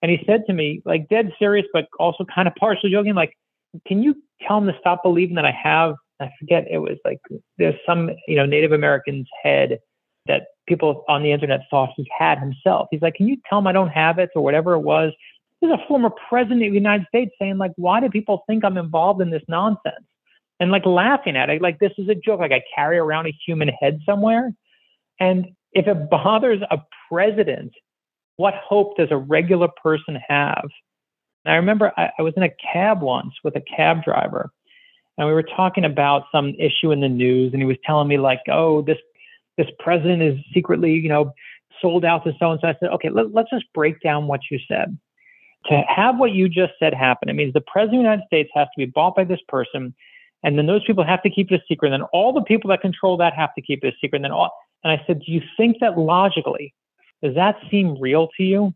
And 0.00 0.12
he 0.12 0.22
said 0.24 0.44
to 0.46 0.52
me, 0.52 0.80
like 0.84 1.08
dead 1.08 1.32
serious, 1.40 1.66
but 1.72 1.88
also 1.98 2.24
kind 2.32 2.46
of 2.46 2.54
partially 2.54 2.92
joking, 2.92 3.16
like, 3.16 3.36
Can 3.84 4.00
you 4.00 4.14
tell 4.46 4.58
him 4.58 4.68
to 4.68 4.78
stop 4.78 5.02
believing 5.02 5.34
that 5.34 5.44
I 5.44 5.58
have? 5.60 5.96
I 6.20 6.30
forget, 6.38 6.68
it 6.70 6.78
was 6.78 6.98
like 7.04 7.18
there's 7.58 7.74
some, 7.84 8.12
you 8.28 8.36
know, 8.36 8.46
Native 8.46 8.70
American's 8.70 9.26
head 9.42 9.80
that 10.26 10.42
people 10.66 11.04
on 11.08 11.22
the 11.22 11.32
internet 11.32 11.60
thought 11.70 11.90
he 11.96 12.08
had 12.16 12.38
himself. 12.38 12.88
He's 12.90 13.02
like, 13.02 13.14
can 13.14 13.28
you 13.28 13.36
tell 13.48 13.58
him 13.58 13.66
I 13.66 13.72
don't 13.72 13.88
have 13.88 14.18
it 14.18 14.30
or 14.34 14.42
whatever 14.42 14.74
it 14.74 14.80
was? 14.80 15.12
There's 15.60 15.72
a 15.72 15.86
former 15.86 16.10
president 16.28 16.64
of 16.64 16.72
the 16.72 16.78
United 16.78 17.06
States 17.08 17.32
saying 17.38 17.58
like, 17.58 17.72
why 17.76 18.00
do 18.00 18.08
people 18.08 18.44
think 18.46 18.64
I'm 18.64 18.76
involved 18.76 19.20
in 19.20 19.30
this 19.30 19.42
nonsense? 19.48 20.04
And 20.60 20.70
like 20.70 20.86
laughing 20.86 21.36
at 21.36 21.50
it, 21.50 21.62
like 21.62 21.78
this 21.78 21.92
is 21.98 22.08
a 22.08 22.14
joke. 22.14 22.40
Like 22.40 22.52
I 22.52 22.62
carry 22.74 22.98
around 22.98 23.26
a 23.26 23.36
human 23.46 23.68
head 23.68 24.00
somewhere. 24.06 24.52
And 25.18 25.46
if 25.72 25.86
it 25.86 26.10
bothers 26.10 26.60
a 26.70 26.78
president, 27.08 27.72
what 28.36 28.54
hope 28.54 28.96
does 28.96 29.08
a 29.10 29.16
regular 29.16 29.68
person 29.82 30.18
have? 30.28 30.68
And 31.44 31.52
I 31.52 31.56
remember 31.56 31.92
I, 31.96 32.10
I 32.18 32.22
was 32.22 32.34
in 32.36 32.42
a 32.42 32.50
cab 32.72 33.02
once 33.02 33.34
with 33.42 33.56
a 33.56 33.60
cab 33.60 34.04
driver, 34.04 34.50
and 35.18 35.26
we 35.26 35.34
were 35.34 35.42
talking 35.42 35.84
about 35.84 36.24
some 36.32 36.54
issue 36.58 36.92
in 36.92 37.00
the 37.00 37.08
news, 37.08 37.52
and 37.52 37.60
he 37.60 37.66
was 37.66 37.76
telling 37.84 38.08
me 38.08 38.18
like, 38.18 38.40
"Oh, 38.48 38.82
this 38.82 38.98
this 39.56 39.68
president 39.78 40.22
is 40.22 40.38
secretly, 40.52 40.94
you 40.94 41.08
know, 41.08 41.32
sold 41.80 42.04
out 42.04 42.24
to 42.24 42.32
so 42.38 42.52
and 42.52 42.60
so." 42.60 42.68
I 42.68 42.76
said, 42.80 42.90
"Okay, 42.90 43.10
let, 43.10 43.32
let's 43.32 43.50
just 43.50 43.64
break 43.74 44.00
down 44.00 44.26
what 44.26 44.40
you 44.50 44.58
said." 44.68 44.96
To 45.66 45.80
have 45.88 46.18
what 46.18 46.32
you 46.32 46.48
just 46.48 46.72
said 46.80 46.92
happen, 46.92 47.28
it 47.28 47.34
means 47.34 47.52
the 47.52 47.60
president 47.60 47.98
of 47.98 48.02
the 48.04 48.10
United 48.10 48.26
States 48.26 48.50
has 48.54 48.66
to 48.66 48.78
be 48.78 48.86
bought 48.86 49.14
by 49.14 49.24
this 49.24 49.40
person, 49.48 49.94
and 50.42 50.58
then 50.58 50.66
those 50.66 50.84
people 50.84 51.04
have 51.04 51.22
to 51.22 51.30
keep 51.30 51.52
it 51.52 51.60
a 51.60 51.64
secret. 51.68 51.92
And 51.92 52.02
then 52.02 52.08
all 52.12 52.32
the 52.32 52.42
people 52.42 52.68
that 52.70 52.80
control 52.80 53.16
that 53.18 53.34
have 53.34 53.54
to 53.54 53.62
keep 53.62 53.84
it 53.84 53.94
a 53.94 53.96
secret. 54.00 54.18
And 54.18 54.24
then 54.24 54.32
all, 54.32 54.50
and 54.82 54.92
I 54.92 55.04
said, 55.06 55.20
Do 55.20 55.30
you 55.30 55.40
think 55.56 55.78
that 55.80 55.96
logically, 55.96 56.74
does 57.22 57.34
that 57.36 57.56
seem 57.70 57.96
real 58.00 58.28
to 58.36 58.42
you? 58.42 58.74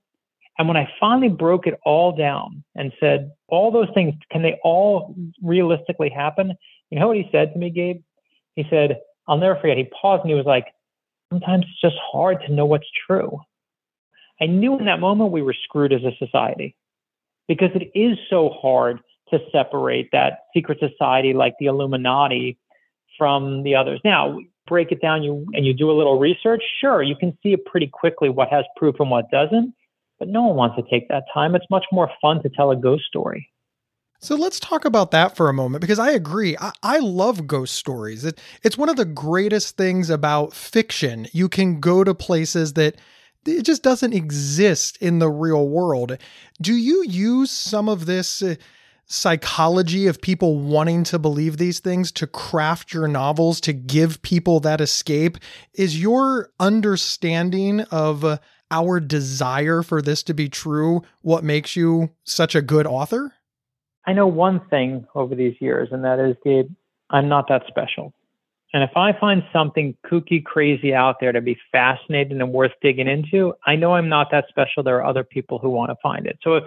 And 0.59 0.69
when 0.69 0.77
I 0.77 0.89
finally 0.99 1.29
broke 1.29 1.67
it 1.67 1.79
all 1.85 2.17
down 2.17 2.65
and 2.75 2.93
said, 2.99 3.33
all 3.49 3.71
those 3.71 3.89
things, 3.93 4.15
can 4.31 4.43
they 4.43 4.59
all 4.65 5.15
realistically 5.43 6.09
happen? 6.09 6.55
You 6.91 6.99
know 6.99 7.09
what 7.09 7.17
he 7.17 7.29
said 7.31 7.53
to 7.53 7.59
me, 7.59 7.71
Gabe? 7.71 8.01
He 8.55 8.65
said, 8.71 8.99
I'll 9.29 9.39
never 9.39 9.59
forget. 9.61 9.77
He 9.77 9.91
paused 10.01 10.23
and 10.23 10.31
he 10.31 10.37
was 10.37 10.47
like, 10.47 10.67
sometimes 11.31 11.65
it's 11.69 11.81
just 11.81 11.97
hard 12.13 12.39
to 12.47 12.53
know 12.53 12.67
what's 12.67 12.89
true. 13.07 13.41
I 14.41 14.47
knew 14.47 14.79
in 14.79 14.85
that 14.85 15.01
moment 15.01 15.33
we 15.33 15.43
were 15.43 15.57
screwed 15.65 15.93
as 15.93 16.03
a 16.05 16.17
society 16.25 16.77
because 17.49 17.71
it 17.75 17.91
is 17.99 18.19
so 18.29 18.51
hard 18.51 19.01
to 19.31 19.39
separate 19.51 20.11
that 20.13 20.41
secret 20.55 20.79
society 20.79 21.33
like 21.33 21.55
the 21.59 21.67
Illuminati 21.67 22.59
from 23.19 23.63
the 23.63 23.75
others. 23.75 24.01
Now, 24.05 24.39
break 24.67 24.93
it 24.93 25.01
down 25.01 25.23
you 25.23 25.47
and 25.53 25.65
you 25.65 25.73
do 25.73 25.91
a 25.91 25.97
little 25.97 26.19
research, 26.19 26.63
sure, 26.81 27.03
you 27.03 27.17
can 27.17 27.37
see 27.43 27.53
it 27.53 27.65
pretty 27.65 27.87
quickly 27.87 28.29
what 28.29 28.49
has 28.51 28.65
proof 28.77 28.97
and 29.01 29.11
what 29.11 29.31
doesn't. 29.31 29.75
But 30.19 30.29
no 30.29 30.43
one 30.47 30.57
wants 30.57 30.77
to 30.77 30.83
take 30.91 31.09
that 31.09 31.25
time. 31.33 31.55
It's 31.55 31.67
much 31.71 31.85
more 31.93 32.11
fun 32.23 32.43
to 32.43 32.49
tell 32.49 32.71
a 32.71 32.77
ghost 32.77 33.05
story. 33.05 33.51
So 34.19 34.35
let's 34.35 34.59
talk 34.59 34.85
about 34.85 35.11
that 35.11 35.37
for 35.37 35.49
a 35.49 35.55
moment 35.55 35.81
because 35.83 35.99
I 35.99 36.11
agree. 36.11 36.57
I, 36.59 36.73
I, 36.83 36.99
love 36.99 37.47
ghost 37.47 37.75
stories. 37.75 38.25
It, 38.25 38.41
it's 38.63 38.79
one 38.79 38.89
of 38.89 38.97
the 38.97 39.05
greatest 39.05 39.77
things 39.77 40.11
about 40.11 40.55
fiction. 40.55 41.27
You 41.33 41.49
can 41.49 41.81
go 41.81 42.03
to 42.03 42.15
places 42.15 42.73
that 42.75 42.97
it 43.45 43.63
just 43.63 43.83
doesn't 43.83 44.13
exist 44.13 44.97
in 44.99 45.19
the 45.19 45.31
real 45.31 45.69
world. 45.69 46.19
Do 46.61 46.75
you 46.75 47.05
use 47.07 47.51
some 47.51 47.89
of 47.89 48.07
this 48.07 48.43
uh, 48.43 48.57
psychology 49.07 50.07
of 50.07 50.21
people 50.21 50.59
wanting 50.59 51.05
to 51.05 51.19
believe 51.19 51.57
these 51.57 51.79
things 51.79 52.11
to 52.13 52.27
craft 52.27 52.93
your 52.93 53.07
novels 53.07 53.61
to 53.61 53.73
give 53.73 54.23
people 54.23 54.61
that 54.61 54.81
escape? 54.81 55.39
Is 55.75 56.01
your 56.01 56.51
understanding 56.59 57.83
of 57.83 58.25
uh, 58.25 58.39
our 58.71 58.99
desire 58.99 59.83
for 59.83 60.03
this 60.03 60.23
to 60.25 60.35
be 60.35 60.49
true 60.49 61.03
what 61.23 61.45
makes 61.45 61.77
you 61.77 62.11
such 62.25 62.55
a 62.55 62.63
good 62.63 62.87
author? 62.87 63.36
I 64.07 64.13
know 64.13 64.27
one 64.27 64.61
thing 64.69 65.07
over 65.15 65.35
these 65.35 65.57
years, 65.61 65.89
and 65.91 66.05
that 66.05 66.19
is, 66.19 66.37
Gabe, 66.45 66.71
I'm 67.11 67.29
not 67.29 67.49
that 67.49 67.63
special. 67.67 68.13
And 68.73 68.83
if 68.83 68.97
I 68.97 69.13
find 69.19 69.43
something 69.53 69.97
kooky, 70.05 70.45
crazy 70.45 70.93
out 70.93 71.17
there 71.21 71.33
to 71.33 71.41
be 71.41 71.57
fascinating 71.73 72.41
and 72.41 72.53
worth 72.53 72.73
digging 72.83 73.09
into, 73.09 73.55
I 73.67 73.77
know 73.77 73.95
I'm 73.95 74.09
not 74.09 74.31
that 74.33 74.47
special. 74.49 74.83
There 74.83 74.97
are 74.97 75.05
other 75.05 75.25
people 75.25 75.59
who 75.59 75.71
want 75.71 75.91
to 75.91 75.97
find 76.03 76.27
it. 76.27 76.39
So, 76.43 76.61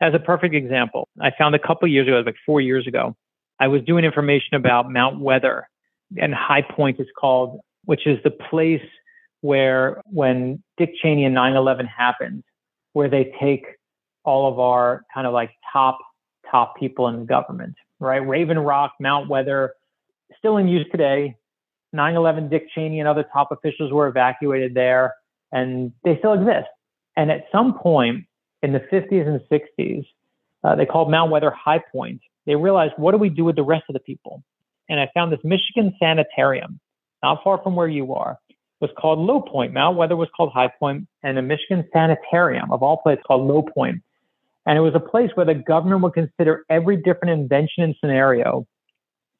as 0.00 0.14
a 0.14 0.18
perfect 0.18 0.54
example, 0.54 1.08
I 1.20 1.30
found 1.38 1.54
a 1.54 1.60
couple 1.60 1.86
years 1.88 2.08
ago, 2.08 2.20
like 2.26 2.34
four 2.44 2.60
years 2.60 2.86
ago, 2.86 3.14
I 3.60 3.68
was 3.68 3.82
doing 3.82 4.04
information 4.04 4.56
about 4.56 4.90
Mount 4.90 5.20
Weather, 5.20 5.68
and 6.20 6.34
High 6.34 6.62
Point 6.62 6.98
is 6.98 7.06
called, 7.16 7.60
which 7.84 8.06
is 8.06 8.18
the 8.24 8.30
place 8.30 8.82
where 9.42 10.02
when 10.06 10.62
Dick 10.78 10.94
Cheney 11.00 11.24
and 11.24 11.34
9/11 11.36 11.86
happened, 11.86 12.42
where 12.92 13.08
they 13.08 13.32
take 13.40 13.66
all 14.24 14.50
of 14.50 14.58
our 14.58 15.04
kind 15.14 15.26
of 15.26 15.32
like 15.32 15.50
top 15.72 15.98
top 16.52 16.76
people 16.76 17.08
in 17.08 17.18
the 17.18 17.24
government, 17.24 17.74
right? 17.98 18.18
Raven 18.18 18.58
Rock, 18.58 18.92
Mount 19.00 19.28
Weather, 19.28 19.74
still 20.38 20.58
in 20.58 20.68
use 20.68 20.86
today. 20.92 21.36
9/11, 21.92 22.48
Dick 22.48 22.68
Cheney 22.74 23.00
and 23.00 23.08
other 23.08 23.24
top 23.32 23.50
officials 23.50 23.92
were 23.92 24.06
evacuated 24.06 24.74
there, 24.74 25.14
and 25.50 25.92
they 26.04 26.16
still 26.18 26.32
exist. 26.34 26.68
And 27.16 27.30
at 27.30 27.46
some 27.50 27.78
point 27.78 28.24
in 28.62 28.72
the 28.72 28.80
50s 28.80 29.26
and 29.26 29.40
60s, 29.50 30.06
uh, 30.64 30.74
they 30.76 30.86
called 30.86 31.10
Mount 31.10 31.30
Weather 31.30 31.50
High 31.50 31.82
Point. 31.92 32.20
They 32.46 32.54
realized, 32.54 32.94
what 32.96 33.12
do 33.12 33.18
we 33.18 33.28
do 33.28 33.44
with 33.44 33.56
the 33.56 33.62
rest 33.62 33.84
of 33.88 33.94
the 33.94 34.00
people? 34.00 34.42
And 34.88 35.00
I 35.00 35.10
found 35.14 35.32
this 35.32 35.40
Michigan 35.44 35.94
sanitarium, 35.98 36.80
not 37.22 37.42
far 37.42 37.58
from 37.62 37.76
where 37.76 37.88
you 37.88 38.14
are, 38.14 38.38
was 38.80 38.90
called 38.98 39.18
Low 39.18 39.40
Point. 39.40 39.72
Mount 39.72 39.96
Weather 39.96 40.16
was 40.16 40.28
called 40.36 40.52
High 40.52 40.72
Point, 40.78 41.06
and 41.22 41.38
a 41.38 41.42
Michigan 41.42 41.88
sanitarium 41.92 42.72
of 42.72 42.82
all 42.82 42.98
places 42.98 43.22
called 43.26 43.46
Low 43.46 43.62
Point. 43.62 44.02
And 44.66 44.78
it 44.78 44.80
was 44.80 44.94
a 44.94 45.00
place 45.00 45.30
where 45.34 45.46
the 45.46 45.54
government 45.54 46.02
would 46.02 46.14
consider 46.14 46.64
every 46.70 46.96
different 46.96 47.30
invention 47.30 47.82
and 47.82 47.94
scenario 48.00 48.66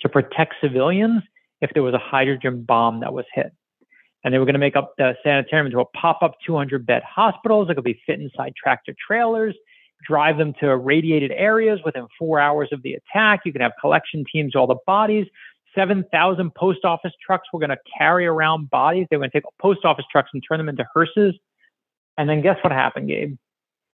to 0.01 0.09
protect 0.09 0.55
civilians 0.61 1.23
if 1.61 1.71
there 1.75 1.83
was 1.83 1.95
a 1.95 1.99
hydrogen 1.99 2.65
bomb 2.65 3.01
that 3.01 3.13
was 3.13 3.25
hit. 3.33 3.53
And 4.25 4.33
they 4.33 4.39
were 4.39 4.45
going 4.45 4.55
to 4.55 4.61
make 4.61 4.77
up 4.77 4.95
the 4.99 5.15
sanitarium 5.23 5.67
into 5.67 5.81
a 5.81 5.85
pop-up 5.85 6.35
200 6.47 6.85
bed 6.87 7.03
hospitals 7.03 7.69
that 7.69 7.75
could 7.75 7.85
be 7.85 8.01
fit 8.07 8.21
inside 8.21 8.55
tractor 8.57 8.95
trailers, 9.05 9.55
drive 10.07 10.39
them 10.39 10.55
to 10.61 10.71
irradiated 10.71 11.31
areas 11.33 11.81
within 11.85 12.07
four 12.19 12.41
hours 12.41 12.69
of 12.73 12.83
the 12.83 12.95
attack. 12.95 13.41
You 13.45 13.53
could 13.53 13.63
have 13.63 13.73
collection 13.81 14.25
teams, 14.31 14.55
all 14.55 14.67
the 14.67 14.77
bodies. 14.87 15.27
7,000 15.75 16.55
post 16.55 16.85
office 16.85 17.13
trucks 17.25 17.49
were 17.53 17.59
going 17.59 17.71
to 17.71 17.79
carry 17.97 18.27
around 18.27 18.71
bodies. 18.71 19.07
They 19.11 19.17
were 19.17 19.23
going 19.23 19.31
to 19.31 19.41
take 19.41 19.45
post 19.61 19.85
office 19.85 20.05
trucks 20.11 20.31
and 20.35 20.43
turn 20.47 20.59
them 20.59 20.69
into 20.69 20.85
hearses. 20.93 21.35
And 22.19 22.29
then 22.29 22.43
guess 22.43 22.59
what 22.63 22.73
happened, 22.73 23.09
Gabe? 23.09 23.37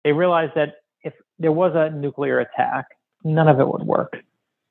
They 0.03 0.11
realized 0.11 0.51
that 0.55 0.75
if 1.03 1.13
there 1.39 1.51
was 1.51 1.73
a 1.75 1.89
nuclear 1.95 2.39
attack, 2.39 2.85
none 3.23 3.47
of 3.47 3.59
it 3.59 3.67
would 3.67 3.83
work. 3.83 4.17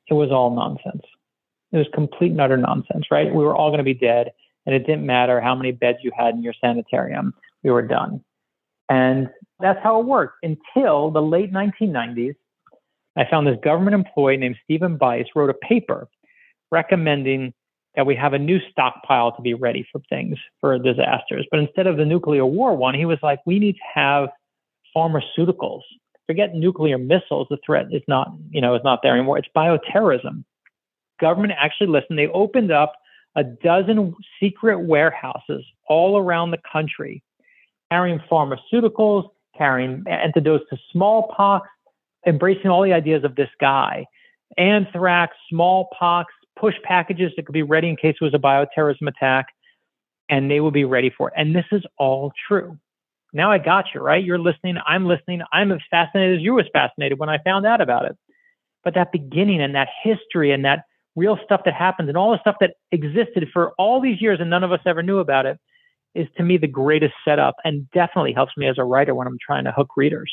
It 0.08 0.14
was 0.14 0.30
all 0.30 0.54
nonsense. 0.54 1.02
It 1.72 1.78
was 1.78 1.86
complete 1.94 2.32
and 2.32 2.40
utter 2.40 2.56
nonsense, 2.56 3.06
right? 3.10 3.32
We 3.32 3.44
were 3.44 3.56
all 3.56 3.70
going 3.70 3.78
to 3.78 3.84
be 3.84 3.94
dead, 3.94 4.32
and 4.66 4.74
it 4.74 4.80
didn't 4.80 5.06
matter 5.06 5.40
how 5.40 5.54
many 5.54 5.72
beds 5.72 5.98
you 6.02 6.10
had 6.16 6.34
in 6.34 6.42
your 6.42 6.54
sanitarium. 6.60 7.32
We 7.62 7.70
were 7.70 7.82
done. 7.82 8.22
And 8.88 9.28
that's 9.60 9.78
how 9.82 10.00
it 10.00 10.06
worked 10.06 10.44
until 10.44 11.10
the 11.10 11.22
late 11.22 11.52
1990s. 11.52 12.34
I 13.16 13.24
found 13.30 13.46
this 13.46 13.58
government 13.62 13.94
employee 13.94 14.36
named 14.36 14.56
Stephen 14.64 14.96
Bice 14.96 15.26
wrote 15.34 15.50
a 15.50 15.54
paper 15.54 16.08
recommending 16.70 17.52
that 17.94 18.06
we 18.06 18.16
have 18.16 18.32
a 18.32 18.38
new 18.38 18.58
stockpile 18.70 19.32
to 19.36 19.42
be 19.42 19.54
ready 19.54 19.86
for 19.92 20.00
things, 20.08 20.38
for 20.60 20.78
disasters. 20.78 21.46
But 21.50 21.60
instead 21.60 21.86
of 21.86 21.96
the 21.98 22.06
nuclear 22.06 22.46
war 22.46 22.74
one, 22.74 22.94
he 22.94 23.04
was 23.04 23.18
like, 23.22 23.40
we 23.44 23.58
need 23.58 23.74
to 23.74 24.00
have 24.00 24.28
pharmaceuticals. 24.96 25.82
Forget 26.26 26.54
nuclear 26.54 26.98
missiles. 26.98 27.46
The 27.50 27.58
threat 27.64 27.86
is 27.90 28.02
not, 28.06 28.32
you 28.50 28.60
know, 28.60 28.74
is 28.74 28.82
not 28.84 29.00
there 29.02 29.14
anymore. 29.14 29.38
It's 29.38 29.48
bioterrorism. 29.56 30.44
Government 31.20 31.52
actually 31.56 31.88
listened. 31.88 32.18
They 32.18 32.28
opened 32.28 32.72
up 32.72 32.94
a 33.36 33.44
dozen 33.44 34.14
secret 34.40 34.80
warehouses 34.80 35.64
all 35.88 36.18
around 36.18 36.50
the 36.50 36.60
country, 36.70 37.22
carrying 37.90 38.20
pharmaceuticals, 38.30 39.28
carrying 39.56 40.04
antidotes 40.08 40.64
to 40.70 40.78
smallpox, 40.92 41.68
embracing 42.26 42.70
all 42.70 42.82
the 42.82 42.92
ideas 42.92 43.24
of 43.24 43.34
this 43.34 43.50
guy, 43.60 44.06
anthrax, 44.58 45.36
smallpox, 45.48 46.32
push 46.58 46.74
packages 46.84 47.32
that 47.36 47.46
could 47.46 47.52
be 47.52 47.62
ready 47.62 47.88
in 47.88 47.96
case 47.96 48.16
it 48.20 48.24
was 48.24 48.34
a 48.34 48.38
bioterrorism 48.38 49.08
attack, 49.08 49.46
and 50.28 50.50
they 50.50 50.60
would 50.60 50.74
be 50.74 50.84
ready 50.84 51.10
for 51.10 51.28
it. 51.28 51.34
And 51.36 51.54
this 51.54 51.64
is 51.72 51.82
all 51.98 52.32
true. 52.48 52.78
Now 53.32 53.50
I 53.50 53.58
got 53.58 53.86
you, 53.94 54.00
right? 54.00 54.22
You're 54.22 54.38
listening. 54.38 54.76
I'm 54.86 55.06
listening. 55.06 55.40
I'm 55.52 55.72
as 55.72 55.80
fascinated 55.90 56.38
as 56.38 56.42
you 56.42 56.54
was 56.54 56.66
fascinated 56.72 57.18
when 57.18 57.30
I 57.30 57.38
found 57.42 57.64
out 57.64 57.80
about 57.80 58.04
it. 58.04 58.16
But 58.84 58.94
that 58.94 59.10
beginning 59.10 59.62
and 59.62 59.74
that 59.74 59.88
history 60.02 60.52
and 60.52 60.64
that 60.64 60.84
real 61.16 61.38
stuff 61.44 61.62
that 61.64 61.74
happens 61.74 62.08
and 62.08 62.16
all 62.16 62.32
the 62.32 62.40
stuff 62.40 62.56
that 62.60 62.74
existed 62.90 63.48
for 63.52 63.72
all 63.78 64.00
these 64.00 64.20
years 64.20 64.38
and 64.40 64.50
none 64.50 64.64
of 64.64 64.72
us 64.72 64.80
ever 64.86 65.02
knew 65.02 65.18
about 65.18 65.46
it 65.46 65.58
is 66.14 66.26
to 66.36 66.42
me 66.42 66.58
the 66.58 66.66
greatest 66.66 67.14
setup 67.24 67.54
and 67.64 67.90
definitely 67.92 68.34
helps 68.34 68.52
me 68.56 68.66
as 68.68 68.76
a 68.78 68.84
writer 68.84 69.14
when 69.14 69.26
I'm 69.26 69.38
trying 69.44 69.64
to 69.64 69.72
hook 69.72 69.96
readers. 69.96 70.30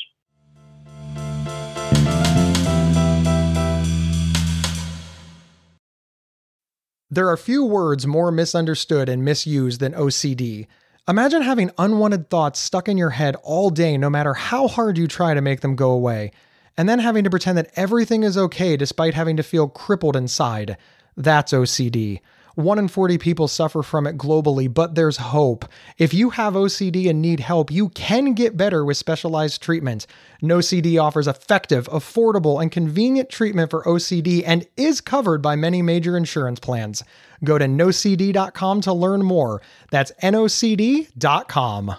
There 7.12 7.28
are 7.28 7.36
few 7.36 7.64
words 7.64 8.06
more 8.06 8.30
misunderstood 8.30 9.08
and 9.08 9.24
misused 9.24 9.80
than 9.80 9.94
OCD. 9.94 10.66
Imagine 11.10 11.42
having 11.42 11.72
unwanted 11.76 12.30
thoughts 12.30 12.60
stuck 12.60 12.88
in 12.88 12.96
your 12.96 13.10
head 13.10 13.34
all 13.42 13.70
day, 13.70 13.98
no 13.98 14.08
matter 14.08 14.32
how 14.32 14.68
hard 14.68 14.96
you 14.96 15.08
try 15.08 15.34
to 15.34 15.40
make 15.40 15.60
them 15.60 15.74
go 15.74 15.90
away, 15.90 16.30
and 16.76 16.88
then 16.88 17.00
having 17.00 17.24
to 17.24 17.30
pretend 17.30 17.58
that 17.58 17.72
everything 17.74 18.22
is 18.22 18.38
okay 18.38 18.76
despite 18.76 19.14
having 19.14 19.36
to 19.36 19.42
feel 19.42 19.66
crippled 19.66 20.14
inside. 20.14 20.76
That's 21.16 21.52
OCD. 21.52 22.20
1 22.60 22.78
in 22.78 22.88
40 22.88 23.18
people 23.18 23.48
suffer 23.48 23.82
from 23.82 24.06
it 24.06 24.16
globally, 24.16 24.72
but 24.72 24.94
there's 24.94 25.16
hope. 25.16 25.64
If 25.98 26.14
you 26.14 26.30
have 26.30 26.54
OCD 26.54 27.08
and 27.08 27.20
need 27.20 27.40
help, 27.40 27.70
you 27.70 27.88
can 27.90 28.34
get 28.34 28.56
better 28.56 28.84
with 28.84 28.96
specialized 28.96 29.62
treatment. 29.62 30.06
NoCD 30.42 31.02
offers 31.02 31.26
effective, 31.26 31.88
affordable, 31.88 32.60
and 32.60 32.70
convenient 32.70 33.30
treatment 33.30 33.70
for 33.70 33.82
OCD 33.84 34.42
and 34.46 34.66
is 34.76 35.00
covered 35.00 35.42
by 35.42 35.56
many 35.56 35.82
major 35.82 36.16
insurance 36.16 36.60
plans. 36.60 37.02
Go 37.42 37.58
to 37.58 37.66
nocd.com 37.66 38.80
to 38.82 38.92
learn 38.92 39.22
more. 39.22 39.62
That's 39.90 40.12
nocd.com. 40.22 41.94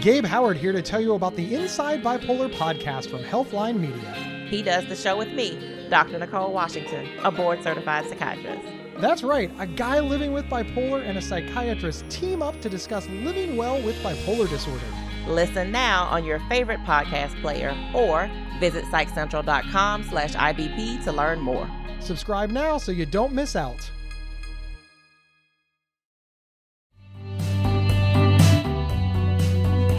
Gabe 0.00 0.24
Howard 0.24 0.56
here 0.56 0.72
to 0.72 0.82
tell 0.82 1.00
you 1.00 1.14
about 1.14 1.36
the 1.36 1.54
Inside 1.54 2.02
Bipolar 2.02 2.50
podcast 2.54 3.10
from 3.10 3.20
Healthline 3.20 3.78
Media. 3.80 4.14
He 4.48 4.62
does 4.62 4.86
the 4.86 4.96
show 4.96 5.16
with 5.16 5.32
me 5.32 5.79
Dr. 5.90 6.18
Nicole 6.18 6.52
Washington, 6.52 7.06
a 7.24 7.30
board 7.30 7.62
certified 7.62 8.08
psychiatrist. 8.08 8.66
That's 8.98 9.22
right, 9.22 9.50
a 9.58 9.66
guy 9.66 10.00
living 10.00 10.32
with 10.32 10.44
bipolar 10.46 11.02
and 11.06 11.18
a 11.18 11.22
psychiatrist 11.22 12.08
team 12.10 12.42
up 12.42 12.60
to 12.60 12.68
discuss 12.68 13.08
living 13.08 13.56
well 13.56 13.82
with 13.82 13.96
bipolar 14.02 14.48
disorder. 14.48 14.84
Listen 15.26 15.70
now 15.70 16.04
on 16.04 16.24
your 16.24 16.38
favorite 16.48 16.80
podcast 16.80 17.38
player 17.40 17.76
or 17.94 18.30
visit 18.58 18.84
psychcentral.com 18.84 20.04
slash 20.04 20.34
IBP 20.34 21.02
to 21.04 21.12
learn 21.12 21.40
more. 21.40 21.68
Subscribe 22.00 22.50
now 22.50 22.78
so 22.78 22.92
you 22.92 23.06
don't 23.06 23.32
miss 23.32 23.56
out. 23.56 23.90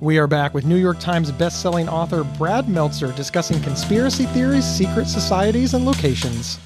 We 0.00 0.18
are 0.18 0.28
back 0.28 0.54
with 0.54 0.64
New 0.64 0.76
York 0.76 1.00
Times 1.00 1.32
bestselling 1.32 1.90
author 1.90 2.22
Brad 2.22 2.68
Meltzer 2.68 3.10
discussing 3.10 3.60
conspiracy 3.60 4.26
theories, 4.26 4.64
secret 4.64 5.08
societies, 5.08 5.74
and 5.74 5.84
locations. 5.84 6.60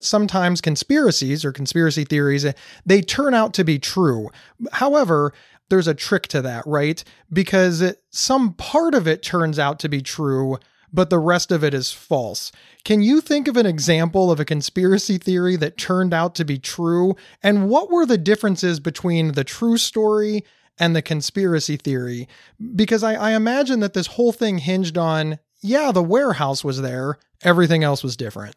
Sometimes 0.00 0.60
conspiracies 0.60 1.44
or 1.44 1.52
conspiracy 1.52 2.04
theories 2.04 2.44
they 2.84 3.00
turn 3.00 3.32
out 3.32 3.54
to 3.54 3.62
be 3.62 3.78
true. 3.78 4.28
However, 4.72 5.32
there's 5.68 5.86
a 5.86 5.94
trick 5.94 6.26
to 6.28 6.42
that, 6.42 6.66
right? 6.66 7.04
Because 7.32 7.94
some 8.10 8.54
part 8.54 8.96
of 8.96 9.06
it 9.06 9.22
turns 9.22 9.60
out 9.60 9.78
to 9.78 9.88
be 9.88 10.02
true, 10.02 10.58
but 10.92 11.10
the 11.10 11.20
rest 11.20 11.52
of 11.52 11.62
it 11.62 11.72
is 11.72 11.92
false. 11.92 12.50
Can 12.84 13.02
you 13.02 13.20
think 13.20 13.46
of 13.46 13.56
an 13.56 13.66
example 13.66 14.32
of 14.32 14.40
a 14.40 14.44
conspiracy 14.44 15.16
theory 15.16 15.54
that 15.56 15.78
turned 15.78 16.12
out 16.12 16.34
to 16.34 16.44
be 16.44 16.58
true? 16.58 17.14
And 17.40 17.68
what 17.68 17.88
were 17.88 18.04
the 18.04 18.18
differences 18.18 18.80
between 18.80 19.32
the 19.32 19.44
true 19.44 19.78
story 19.78 20.42
and 20.78 20.96
the 20.96 21.02
conspiracy 21.02 21.76
theory 21.76 22.28
because 22.74 23.02
I, 23.02 23.14
I 23.14 23.30
imagine 23.32 23.80
that 23.80 23.94
this 23.94 24.06
whole 24.08 24.32
thing 24.32 24.58
hinged 24.58 24.96
on 24.98 25.38
yeah 25.60 25.92
the 25.92 26.02
warehouse 26.02 26.64
was 26.64 26.80
there 26.80 27.18
everything 27.42 27.84
else 27.84 28.02
was 28.02 28.16
different. 28.16 28.56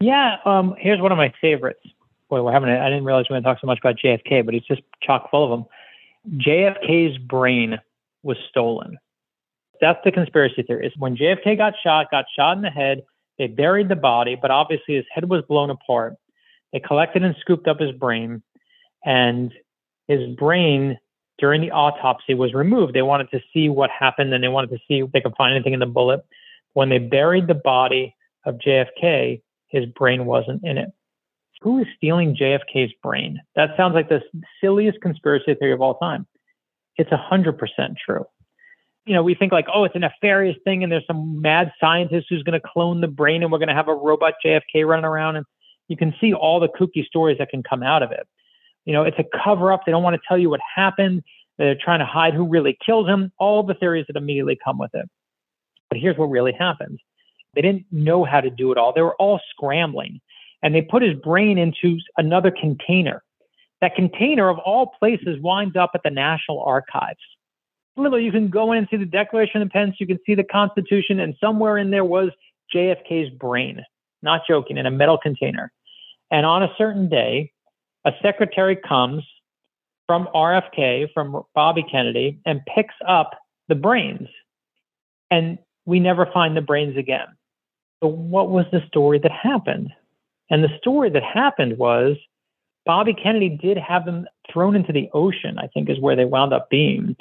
Yeah 0.00 0.36
um, 0.44 0.74
here's 0.78 1.00
one 1.00 1.12
of 1.12 1.18
my 1.18 1.32
favorites. 1.40 1.80
Boy 2.28 2.42
we're 2.42 2.52
having 2.52 2.68
a, 2.68 2.78
i 2.78 2.88
didn't 2.88 3.04
realize 3.04 3.26
we 3.28 3.36
are 3.36 3.40
going 3.40 3.42
to 3.42 3.48
talk 3.48 3.60
so 3.60 3.66
much 3.66 3.78
about 3.80 3.96
jfk 3.96 4.44
but 4.44 4.54
he's 4.54 4.64
just 4.64 4.82
chock 5.02 5.30
full 5.30 5.44
of 5.44 5.50
them 5.50 6.40
jfk's 6.40 7.18
brain 7.18 7.78
was 8.22 8.36
stolen. 8.50 8.98
That's 9.80 10.00
the 10.04 10.10
conspiracy 10.10 10.62
theory. 10.62 10.86
Is 10.86 10.92
when 10.98 11.16
jfk 11.16 11.56
got 11.56 11.74
shot 11.82 12.10
got 12.10 12.26
shot 12.36 12.56
in 12.56 12.62
the 12.62 12.70
head 12.70 13.02
they 13.38 13.46
buried 13.46 13.88
the 13.88 13.96
body 13.96 14.36
but 14.40 14.50
obviously 14.50 14.96
his 14.96 15.04
head 15.12 15.28
was 15.28 15.42
blown 15.48 15.70
apart. 15.70 16.14
They 16.72 16.80
collected 16.80 17.24
and 17.24 17.34
scooped 17.40 17.66
up 17.66 17.80
his 17.80 17.92
brain 17.92 18.42
and 19.04 19.52
his 20.06 20.34
brain 20.36 20.98
during 21.38 21.60
the 21.60 21.70
autopsy 21.70 22.34
was 22.34 22.52
removed. 22.52 22.94
They 22.94 23.02
wanted 23.02 23.30
to 23.30 23.40
see 23.52 23.68
what 23.68 23.90
happened 23.90 24.34
and 24.34 24.42
they 24.42 24.48
wanted 24.48 24.70
to 24.70 24.78
see 24.88 25.00
if 25.00 25.12
they 25.12 25.20
could 25.20 25.36
find 25.36 25.54
anything 25.54 25.72
in 25.72 25.80
the 25.80 25.86
bullet. 25.86 26.20
When 26.74 26.88
they 26.88 26.98
buried 26.98 27.46
the 27.46 27.54
body 27.54 28.14
of 28.44 28.56
JFK, 28.56 29.40
his 29.68 29.86
brain 29.86 30.26
wasn't 30.26 30.64
in 30.64 30.78
it. 30.78 30.90
Who 31.60 31.80
is 31.80 31.86
stealing 31.96 32.36
JFK's 32.36 32.92
brain? 33.02 33.40
That 33.56 33.70
sounds 33.76 33.94
like 33.94 34.08
the 34.08 34.22
silliest 34.60 35.00
conspiracy 35.00 35.54
theory 35.54 35.72
of 35.72 35.80
all 35.80 35.98
time. 35.98 36.26
It's 36.96 37.10
100% 37.10 37.58
true. 38.04 38.24
You 39.06 39.14
know, 39.14 39.22
we 39.22 39.34
think 39.34 39.52
like, 39.52 39.66
oh, 39.72 39.84
it's 39.84 39.96
a 39.96 40.00
nefarious 40.00 40.56
thing 40.64 40.82
and 40.82 40.92
there's 40.92 41.06
some 41.06 41.40
mad 41.40 41.72
scientist 41.80 42.26
who's 42.28 42.42
going 42.42 42.60
to 42.60 42.66
clone 42.66 43.00
the 43.00 43.08
brain 43.08 43.42
and 43.42 43.50
we're 43.50 43.58
going 43.58 43.68
to 43.68 43.74
have 43.74 43.88
a 43.88 43.94
robot 43.94 44.34
JFK 44.44 44.86
running 44.86 45.04
around. 45.04 45.36
And 45.36 45.46
you 45.88 45.96
can 45.96 46.14
see 46.20 46.32
all 46.34 46.60
the 46.60 46.68
kooky 46.68 47.04
stories 47.04 47.38
that 47.38 47.48
can 47.48 47.62
come 47.62 47.82
out 47.82 48.02
of 48.02 48.12
it. 48.12 48.28
You 48.84 48.92
know, 48.92 49.02
it's 49.02 49.18
a 49.18 49.24
cover 49.44 49.72
up. 49.72 49.82
They 49.84 49.92
don't 49.92 50.02
want 50.02 50.14
to 50.14 50.22
tell 50.26 50.38
you 50.38 50.50
what 50.50 50.60
happened. 50.74 51.22
They're 51.58 51.76
trying 51.82 51.98
to 51.98 52.06
hide 52.06 52.34
who 52.34 52.48
really 52.48 52.78
killed 52.84 53.08
him. 53.08 53.32
All 53.38 53.62
the 53.62 53.74
theories 53.74 54.06
that 54.08 54.16
immediately 54.16 54.58
come 54.64 54.78
with 54.78 54.90
it. 54.94 55.08
But 55.90 55.98
here's 55.98 56.16
what 56.16 56.26
really 56.26 56.52
happened. 56.52 57.00
They 57.54 57.62
didn't 57.62 57.86
know 57.90 58.24
how 58.24 58.40
to 58.40 58.50
do 58.50 58.72
it 58.72 58.78
all. 58.78 58.92
They 58.92 59.02
were 59.02 59.16
all 59.16 59.40
scrambling 59.50 60.20
and 60.62 60.74
they 60.74 60.82
put 60.82 61.02
his 61.02 61.14
brain 61.14 61.58
into 61.58 61.98
another 62.16 62.50
container. 62.50 63.22
That 63.80 63.94
container 63.94 64.48
of 64.48 64.58
all 64.58 64.92
places 64.98 65.38
winds 65.40 65.76
up 65.76 65.92
at 65.94 66.02
the 66.02 66.10
National 66.10 66.62
Archives. 66.62 67.18
Literally, 67.96 68.24
you 68.24 68.32
can 68.32 68.48
go 68.48 68.72
in 68.72 68.78
and 68.78 68.88
see 68.90 68.96
the 68.96 69.04
Declaration 69.04 69.56
of 69.56 69.62
Independence, 69.62 69.96
you 70.00 70.06
can 70.06 70.18
see 70.26 70.34
the 70.34 70.44
Constitution, 70.44 71.20
and 71.20 71.34
somewhere 71.40 71.78
in 71.78 71.90
there 71.90 72.04
was 72.04 72.30
JFK's 72.74 73.30
brain. 73.38 73.84
Not 74.22 74.42
joking, 74.48 74.78
in 74.78 74.86
a 74.86 74.90
metal 74.90 75.18
container. 75.18 75.72
And 76.30 76.44
on 76.44 76.62
a 76.62 76.72
certain 76.76 77.08
day, 77.08 77.52
a 78.08 78.12
secretary 78.22 78.74
comes 78.76 79.22
from 80.06 80.28
RFK, 80.34 81.12
from 81.12 81.42
Bobby 81.54 81.84
Kennedy, 81.90 82.40
and 82.46 82.64
picks 82.74 82.94
up 83.06 83.32
the 83.68 83.74
brains. 83.74 84.28
And 85.30 85.58
we 85.84 86.00
never 86.00 86.26
find 86.32 86.56
the 86.56 86.62
brains 86.62 86.96
again. 86.96 87.26
So, 88.02 88.08
what 88.08 88.48
was 88.50 88.64
the 88.72 88.80
story 88.88 89.18
that 89.18 89.32
happened? 89.32 89.92
And 90.50 90.64
the 90.64 90.74
story 90.78 91.10
that 91.10 91.22
happened 91.22 91.76
was 91.76 92.16
Bobby 92.86 93.12
Kennedy 93.12 93.50
did 93.50 93.76
have 93.76 94.06
them 94.06 94.26
thrown 94.50 94.74
into 94.74 94.92
the 94.92 95.10
ocean, 95.12 95.58
I 95.58 95.66
think 95.66 95.90
is 95.90 96.00
where 96.00 96.16
they 96.16 96.24
wound 96.24 96.54
up 96.54 96.70
being. 96.70 97.14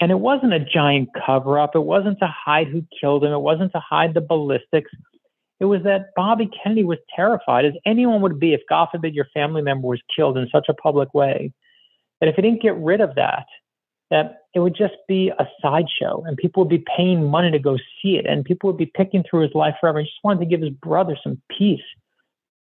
And 0.00 0.12
it 0.12 0.20
wasn't 0.20 0.52
a 0.52 0.60
giant 0.60 1.08
cover 1.26 1.58
up. 1.58 1.74
It 1.74 1.80
wasn't 1.80 2.18
to 2.18 2.26
hide 2.26 2.68
who 2.68 2.84
killed 3.00 3.24
him. 3.24 3.32
It 3.32 3.40
wasn't 3.40 3.72
to 3.72 3.80
hide 3.80 4.12
the 4.12 4.20
ballistics. 4.20 4.90
It 5.60 5.64
was 5.64 5.82
that 5.82 6.14
Bobby 6.14 6.48
Kennedy 6.62 6.84
was 6.84 6.98
terrified, 7.14 7.64
as 7.64 7.74
anyone 7.84 8.20
would 8.20 8.38
be 8.38 8.54
if, 8.54 8.60
God 8.68 8.88
forbid, 8.92 9.14
your 9.14 9.26
family 9.34 9.62
member 9.62 9.88
was 9.88 10.00
killed 10.14 10.38
in 10.38 10.48
such 10.50 10.66
a 10.68 10.74
public 10.74 11.12
way, 11.14 11.52
that 12.20 12.28
if 12.28 12.36
he 12.36 12.42
didn't 12.42 12.62
get 12.62 12.76
rid 12.76 13.00
of 13.00 13.14
that, 13.16 13.46
that 14.10 14.42
it 14.54 14.60
would 14.60 14.74
just 14.74 14.94
be 15.06 15.30
a 15.38 15.46
sideshow 15.60 16.22
and 16.24 16.36
people 16.36 16.62
would 16.62 16.70
be 16.70 16.84
paying 16.96 17.28
money 17.28 17.50
to 17.50 17.58
go 17.58 17.76
see 18.00 18.16
it 18.16 18.26
and 18.26 18.44
people 18.44 18.68
would 18.68 18.78
be 18.78 18.86
picking 18.86 19.22
through 19.22 19.42
his 19.42 19.54
life 19.54 19.74
forever. 19.80 19.98
He 20.00 20.06
just 20.06 20.24
wanted 20.24 20.40
to 20.40 20.46
give 20.46 20.62
his 20.62 20.70
brother 20.70 21.16
some 21.22 21.40
peace. 21.50 21.82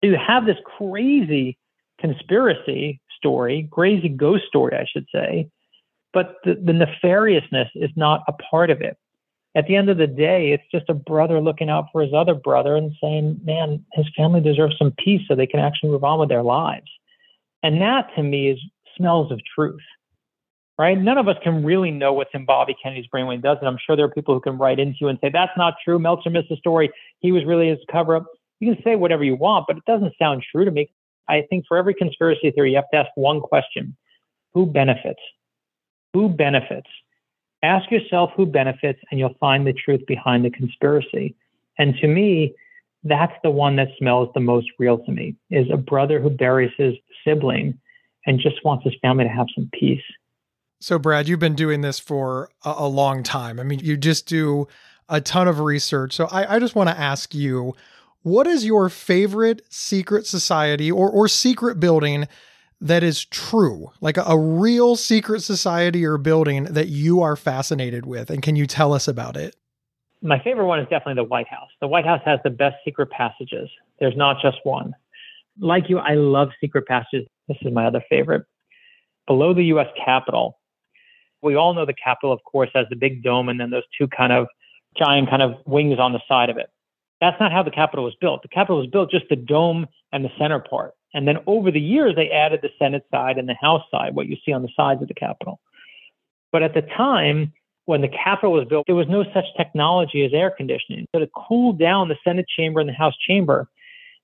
So 0.04 0.12
you 0.12 0.18
have 0.18 0.46
this 0.46 0.58
crazy 0.78 1.58
conspiracy 2.00 3.02
story, 3.18 3.68
crazy 3.72 4.10
ghost 4.10 4.44
story, 4.48 4.76
I 4.78 4.86
should 4.86 5.08
say, 5.12 5.50
but 6.12 6.36
the, 6.44 6.54
the 6.54 6.74
nefariousness 6.74 7.70
is 7.76 7.90
not 7.96 8.24
a 8.28 8.34
part 8.34 8.70
of 8.70 8.82
it 8.82 8.98
at 9.56 9.68
the 9.68 9.76
end 9.76 9.90
of 9.90 9.98
the 9.98 10.08
day, 10.08 10.52
it's 10.52 10.64
just 10.72 10.90
a 10.90 10.94
brother 10.94 11.40
looking 11.40 11.70
out 11.70 11.86
for 11.92 12.02
his 12.02 12.14
other 12.14 12.34
brother 12.34 12.76
and 12.76 12.92
saying, 13.00 13.40
man, 13.44 13.86
his 13.94 14.06
family 14.18 14.42
deserves 14.42 14.76
some 14.78 14.94
peace 14.98 15.22
so 15.28 15.36
they 15.36 15.48
can 15.48 15.60
actually 15.60 15.90
move 15.90 16.04
on 16.04 16.20
with 16.20 16.30
their 16.30 16.42
lives. 16.42 16.90
And 17.62 17.80
that 17.82 18.10
to 18.16 18.24
me 18.24 18.50
is 18.50 18.60
smells 18.98 19.32
of 19.32 19.40
truth, 19.56 19.82
right? 20.80 20.98
None 20.98 21.20
of 21.20 21.28
us 21.28 21.38
can 21.44 21.64
really 21.64 21.92
know 21.92 22.14
what's 22.14 22.32
in 22.34 22.46
Bobby 22.46 22.76
Kennedy's 22.82 23.08
brain 23.08 23.28
when 23.28 23.38
he 23.38 23.42
does 23.42 23.58
it. 23.62 23.66
I'm 23.66 23.78
sure 23.86 23.96
there 23.96 24.06
are 24.06 24.12
people 24.12 24.34
who 24.34 24.42
can 24.42 24.58
write 24.58 24.80
into 24.80 24.98
you 25.02 25.08
and 25.08 25.20
say, 25.22 25.30
that's 25.32 25.56
not 25.56 25.76
true. 25.84 26.00
Meltzer 26.00 26.32
missed 26.32 26.50
the 26.50 26.58
story. 26.58 26.90
He 27.20 27.32
was 27.32 27.46
really 27.46 27.70
his 27.70 27.80
cover 27.92 28.16
up. 28.16 28.26
You 28.60 28.74
can 28.74 28.84
say 28.84 28.96
whatever 28.96 29.24
you 29.24 29.36
want, 29.36 29.66
but 29.68 29.78
it 29.78 29.86
doesn't 29.86 30.14
sound 30.18 30.44
true 30.52 30.66
to 30.66 30.72
me. 30.72 30.90
I 31.30 31.44
think 31.50 31.66
for 31.68 31.78
every 31.78 31.94
conspiracy 31.94 32.52
theory, 32.52 32.72
you 32.72 32.78
have 32.78 32.90
to 32.92 32.98
ask 32.98 33.10
one 33.16 33.40
question 33.40 33.96
Who 34.54 34.66
benefits? 34.66 35.22
Who 36.14 36.30
benefits? 36.30 36.88
Ask 37.64 37.90
yourself 37.90 38.32
who 38.36 38.46
benefits, 38.46 39.00
and 39.10 39.20
you'll 39.20 39.36
find 39.40 39.66
the 39.66 39.74
truth 39.74 40.02
behind 40.06 40.44
the 40.44 40.50
conspiracy. 40.50 41.36
And 41.80 41.96
to 42.02 42.08
me, 42.08 42.54
that's 43.04 43.34
the 43.42 43.50
one 43.50 43.78
that 43.78 43.88
smells 43.98 44.30
the 44.34 44.42
most 44.42 44.68
real 44.80 44.98
to 45.00 45.12
me 45.12 45.36
is 45.50 45.68
a 45.72 45.78
brother 45.78 46.20
who 46.22 46.30
buries 46.30 46.72
his 46.78 46.94
sibling 47.26 47.80
and 48.26 48.40
just 48.40 48.64
wants 48.64 48.84
his 48.84 48.94
family 49.02 49.24
to 49.24 49.30
have 49.30 49.48
some 49.56 49.70
peace. 49.74 50.04
So, 50.80 51.00
Brad, 51.00 51.28
you've 51.28 51.40
been 51.40 51.56
doing 51.56 51.82
this 51.82 52.00
for 52.00 52.50
a, 52.66 52.74
a 52.80 52.88
long 52.88 53.24
time. 53.24 53.60
I 53.60 53.64
mean, 53.64 53.80
you 53.80 53.96
just 53.96 54.28
do 54.28 54.68
a 55.08 55.22
ton 55.22 55.48
of 55.48 55.60
research. 55.60 56.14
So, 56.14 56.28
I, 56.32 56.56
I 56.56 56.60
just 56.60 56.76
want 56.76 56.90
to 56.90 57.00
ask 57.00 57.34
you 57.34 57.74
what 58.24 58.48
is 58.48 58.66
your 58.66 58.90
favorite 58.90 59.62
secret 59.70 60.26
society 60.26 60.92
or, 60.92 61.10
or 61.10 61.28
secret 61.28 61.80
building 61.80 62.28
that 62.84 63.02
is 63.02 63.24
true, 63.26 63.92
like 64.02 64.18
a, 64.18 64.38
real 64.38 64.98
secret 64.98 65.42
society 65.42 66.06
or 66.06 66.18
building 66.18 66.66
that 66.66 66.90
you 66.90 67.22
are 67.22 67.38
fascinated 67.38 68.06
with? 68.06 68.30
And 68.30 68.42
can 68.42 68.58
you 68.58 68.68
tell 68.68 68.92
us 68.94 69.08
about 69.08 69.38
it? 69.38 69.56
My 70.22 70.38
favorite 70.44 70.66
one 70.66 70.80
is 70.80 70.88
definitely 70.90 71.16
the 71.16 71.24
White 71.24 71.48
House. 71.48 71.70
The 71.80 71.88
White 71.88 72.06
House 72.06 72.22
has 72.26 72.40
the 72.44 72.50
best 72.50 72.76
secret 72.84 73.10
passages. 73.10 73.70
There's 74.00 74.18
not 74.18 74.42
just 74.42 74.58
one. 74.64 74.94
Like 75.60 75.90
you, 75.90 76.00
I 76.00 76.16
love 76.16 76.50
secret 76.60 76.86
passages. 76.86 77.28
This 77.48 77.58
is 77.62 77.74
my 77.74 77.86
other 77.86 78.04
favorite. 78.10 78.44
Below 79.28 79.54
the 79.54 79.64
US 79.76 79.88
Capitol, 80.04 80.60
we 81.42 81.56
all 81.56 81.74
know 81.74 81.86
the 81.86 81.94
Capitol, 81.94 82.34
of 82.34 82.44
course, 82.44 82.70
has 82.76 82.86
the 82.90 82.98
big 82.98 83.24
dome 83.24 83.48
and 83.48 83.60
then 83.60 83.70
those 83.70 83.84
two 83.98 84.08
kind 84.08 84.34
of 84.34 84.48
giant 84.98 85.30
kind 85.30 85.42
of 85.42 85.56
wings 85.66 86.00
on 86.00 86.12
the 86.12 86.22
side 86.28 86.50
of 86.50 86.58
it. 86.58 86.70
That's 87.24 87.40
not 87.40 87.54
how 87.54 87.64
the 87.64 87.72
Capitol 87.72 88.04
was 88.04 88.16
built. 88.20 88.42
The 88.42 88.50
Capitol 88.50 88.80
was 88.80 88.88
built 88.88 89.10
just 89.10 89.30
the 89.30 89.38
dome 89.38 89.88
and 90.12 90.26
the 90.26 90.32
center 90.38 90.60
part. 90.60 90.92
And 91.14 91.26
then 91.26 91.38
over 91.48 91.72
the 91.72 91.80
years, 91.80 92.16
they 92.18 92.30
added 92.30 92.60
the 92.62 92.70
Senate 92.78 93.06
side 93.12 93.38
and 93.38 93.48
the 93.48 93.56
House 93.62 93.84
side, 93.90 94.14
what 94.14 94.28
you 94.28 94.36
see 94.46 94.52
on 94.52 94.62
the 94.62 94.68
sides 94.76 95.02
of 95.02 95.08
the 95.08 95.14
Capitol. 95.14 95.62
But 96.52 96.64
at 96.64 96.74
the 96.74 96.82
time, 96.82 97.54
when 97.86 98.02
the 98.02 98.10
Capitol 98.10 98.52
was 98.52 98.68
built, 98.68 98.88
there 98.88 98.96
was 98.98 99.08
no 99.08 99.24
such 99.34 99.46
technology 99.56 100.26
as 100.26 100.34
air 100.34 100.52
conditioning. 100.52 101.08
So 101.16 101.20
to 101.20 101.30
cool 101.48 101.72
down 101.72 102.10
the 102.10 102.18
Senate 102.26 102.46
chamber 102.58 102.82
and 102.82 102.90
the 102.90 102.94
House 102.94 103.16
chamber, 103.26 103.70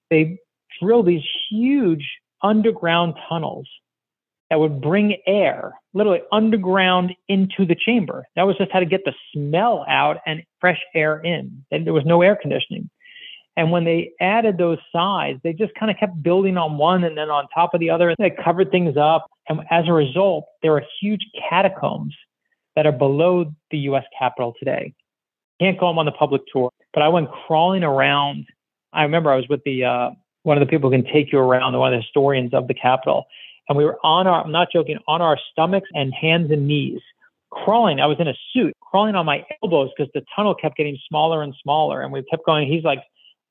they 0.09 0.37
drilled 0.81 1.05
these 1.05 1.23
huge 1.49 2.05
underground 2.43 3.13
tunnels 3.29 3.69
that 4.49 4.59
would 4.59 4.81
bring 4.81 5.17
air 5.27 5.73
literally 5.93 6.21
underground 6.31 7.13
into 7.27 7.65
the 7.65 7.75
chamber. 7.75 8.25
That 8.35 8.43
was 8.43 8.57
just 8.57 8.71
how 8.71 8.79
to 8.79 8.85
get 8.85 9.05
the 9.05 9.13
smell 9.33 9.85
out 9.87 10.17
and 10.25 10.43
fresh 10.59 10.81
air 10.95 11.19
in. 11.19 11.63
And 11.71 11.85
there 11.85 11.93
was 11.93 12.05
no 12.05 12.21
air 12.21 12.35
conditioning. 12.35 12.89
And 13.55 13.71
when 13.71 13.83
they 13.83 14.11
added 14.21 14.57
those 14.57 14.77
sides, 14.91 15.39
they 15.43 15.53
just 15.53 15.73
kind 15.75 15.91
of 15.91 15.97
kept 15.97 16.23
building 16.23 16.57
on 16.57 16.77
one 16.77 17.03
and 17.03 17.17
then 17.17 17.29
on 17.29 17.47
top 17.53 17.73
of 17.73 17.79
the 17.79 17.89
other. 17.89 18.09
And 18.09 18.17
they 18.17 18.31
covered 18.43 18.71
things 18.71 18.95
up. 18.97 19.29
And 19.49 19.61
as 19.69 19.85
a 19.87 19.93
result, 19.93 20.45
there 20.61 20.73
are 20.73 20.83
huge 21.01 21.25
catacombs 21.49 22.15
that 22.75 22.85
are 22.87 22.91
below 22.91 23.51
the 23.71 23.79
US 23.79 24.05
Capitol 24.17 24.53
today. 24.57 24.93
Can't 25.59 25.77
go 25.77 25.87
on 25.87 26.05
the 26.05 26.11
public 26.13 26.41
tour, 26.51 26.71
but 26.93 27.03
I 27.03 27.09
went 27.09 27.29
crawling 27.31 27.83
around. 27.83 28.45
I 28.93 29.03
remember 29.03 29.29
I 29.29 29.35
was 29.35 29.47
with 29.49 29.61
the 29.65 29.83
uh, 29.83 30.11
one 30.43 30.55
of 30.55 30.65
the 30.65 30.69
people 30.69 30.89
who 30.89 30.95
can 30.95 31.11
take 31.11 31.33
you 31.33 31.39
around, 31.39 31.77
one 31.77 31.93
of 31.93 31.97
the 31.97 32.01
historians 32.01 32.53
of 32.53 32.69
the 32.69 32.73
Capitol. 32.73 33.25
And 33.69 33.77
we 33.77 33.85
were 33.85 33.97
on 34.03 34.27
our, 34.27 34.43
I'm 34.43 34.51
not 34.51 34.69
joking, 34.73 34.97
on 35.07 35.21
our 35.21 35.37
stomachs 35.51 35.87
and 35.93 36.11
hands 36.13 36.51
and 36.51 36.67
knees, 36.67 36.99
crawling. 37.51 37.99
I 37.99 38.07
was 38.07 38.17
in 38.19 38.27
a 38.27 38.33
suit, 38.51 38.75
crawling 38.81 39.15
on 39.15 39.25
my 39.25 39.45
elbows 39.63 39.91
because 39.95 40.11
the 40.13 40.21
tunnel 40.35 40.55
kept 40.55 40.75
getting 40.75 40.97
smaller 41.07 41.43
and 41.43 41.53
smaller. 41.61 42.01
And 42.01 42.11
we 42.11 42.23
kept 42.23 42.45
going. 42.45 42.71
He's 42.71 42.83
like, 42.83 42.99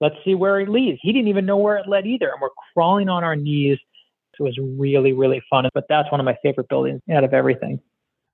let's 0.00 0.16
see 0.24 0.34
where 0.34 0.60
it 0.60 0.68
leads. 0.68 0.98
He 1.00 1.12
didn't 1.12 1.28
even 1.28 1.46
know 1.46 1.56
where 1.56 1.76
it 1.76 1.88
led 1.88 2.06
either. 2.06 2.28
And 2.28 2.40
we're 2.42 2.50
crawling 2.74 3.08
on 3.08 3.22
our 3.24 3.36
knees. 3.36 3.78
It 4.38 4.42
was 4.42 4.58
really, 4.58 5.12
really 5.12 5.42
fun. 5.50 5.68
But 5.74 5.84
that's 5.88 6.10
one 6.12 6.20
of 6.20 6.24
my 6.24 6.36
favorite 6.42 6.68
buildings 6.68 7.00
out 7.12 7.24
of 7.24 7.32
everything. 7.34 7.80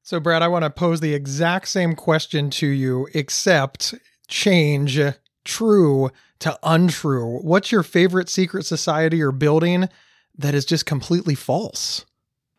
So, 0.02 0.20
Brad, 0.20 0.42
I 0.42 0.48
want 0.48 0.64
to 0.64 0.70
pose 0.70 1.00
the 1.00 1.14
exact 1.14 1.68
same 1.68 1.94
question 1.94 2.50
to 2.50 2.66
you, 2.66 3.08
except 3.14 3.94
change 4.28 5.00
true 5.44 6.10
to 6.40 6.58
untrue. 6.62 7.38
What's 7.38 7.72
your 7.72 7.82
favorite 7.82 8.28
secret 8.28 8.66
society 8.66 9.22
or 9.22 9.32
building 9.32 9.88
that 10.36 10.54
is 10.54 10.64
just 10.64 10.86
completely 10.86 11.34
false? 11.34 12.04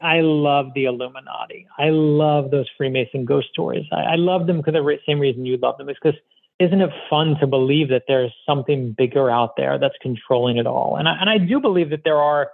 I 0.01 0.21
love 0.21 0.67
the 0.75 0.85
Illuminati. 0.85 1.67
I 1.77 1.89
love 1.89 2.51
those 2.51 2.67
Freemason 2.77 3.25
ghost 3.25 3.47
stories. 3.51 3.85
I, 3.91 4.01
I 4.01 4.15
love 4.15 4.47
them 4.47 4.61
for 4.61 4.71
the 4.71 4.97
same 5.05 5.19
reason 5.19 5.45
you 5.45 5.57
love 5.57 5.77
them. 5.77 5.89
Is 5.89 5.97
because 6.01 6.19
isn't 6.59 6.81
it 6.81 6.89
fun 7.09 7.35
to 7.39 7.47
believe 7.47 7.89
that 7.89 8.03
there's 8.07 8.33
something 8.45 8.93
bigger 8.97 9.29
out 9.29 9.55
there 9.57 9.77
that's 9.77 9.95
controlling 10.01 10.57
it 10.57 10.67
all? 10.67 10.95
And 10.97 11.07
I, 11.07 11.15
and 11.19 11.29
I 11.29 11.38
do 11.38 11.59
believe 11.59 11.89
that 11.89 12.01
there 12.03 12.17
are 12.17 12.51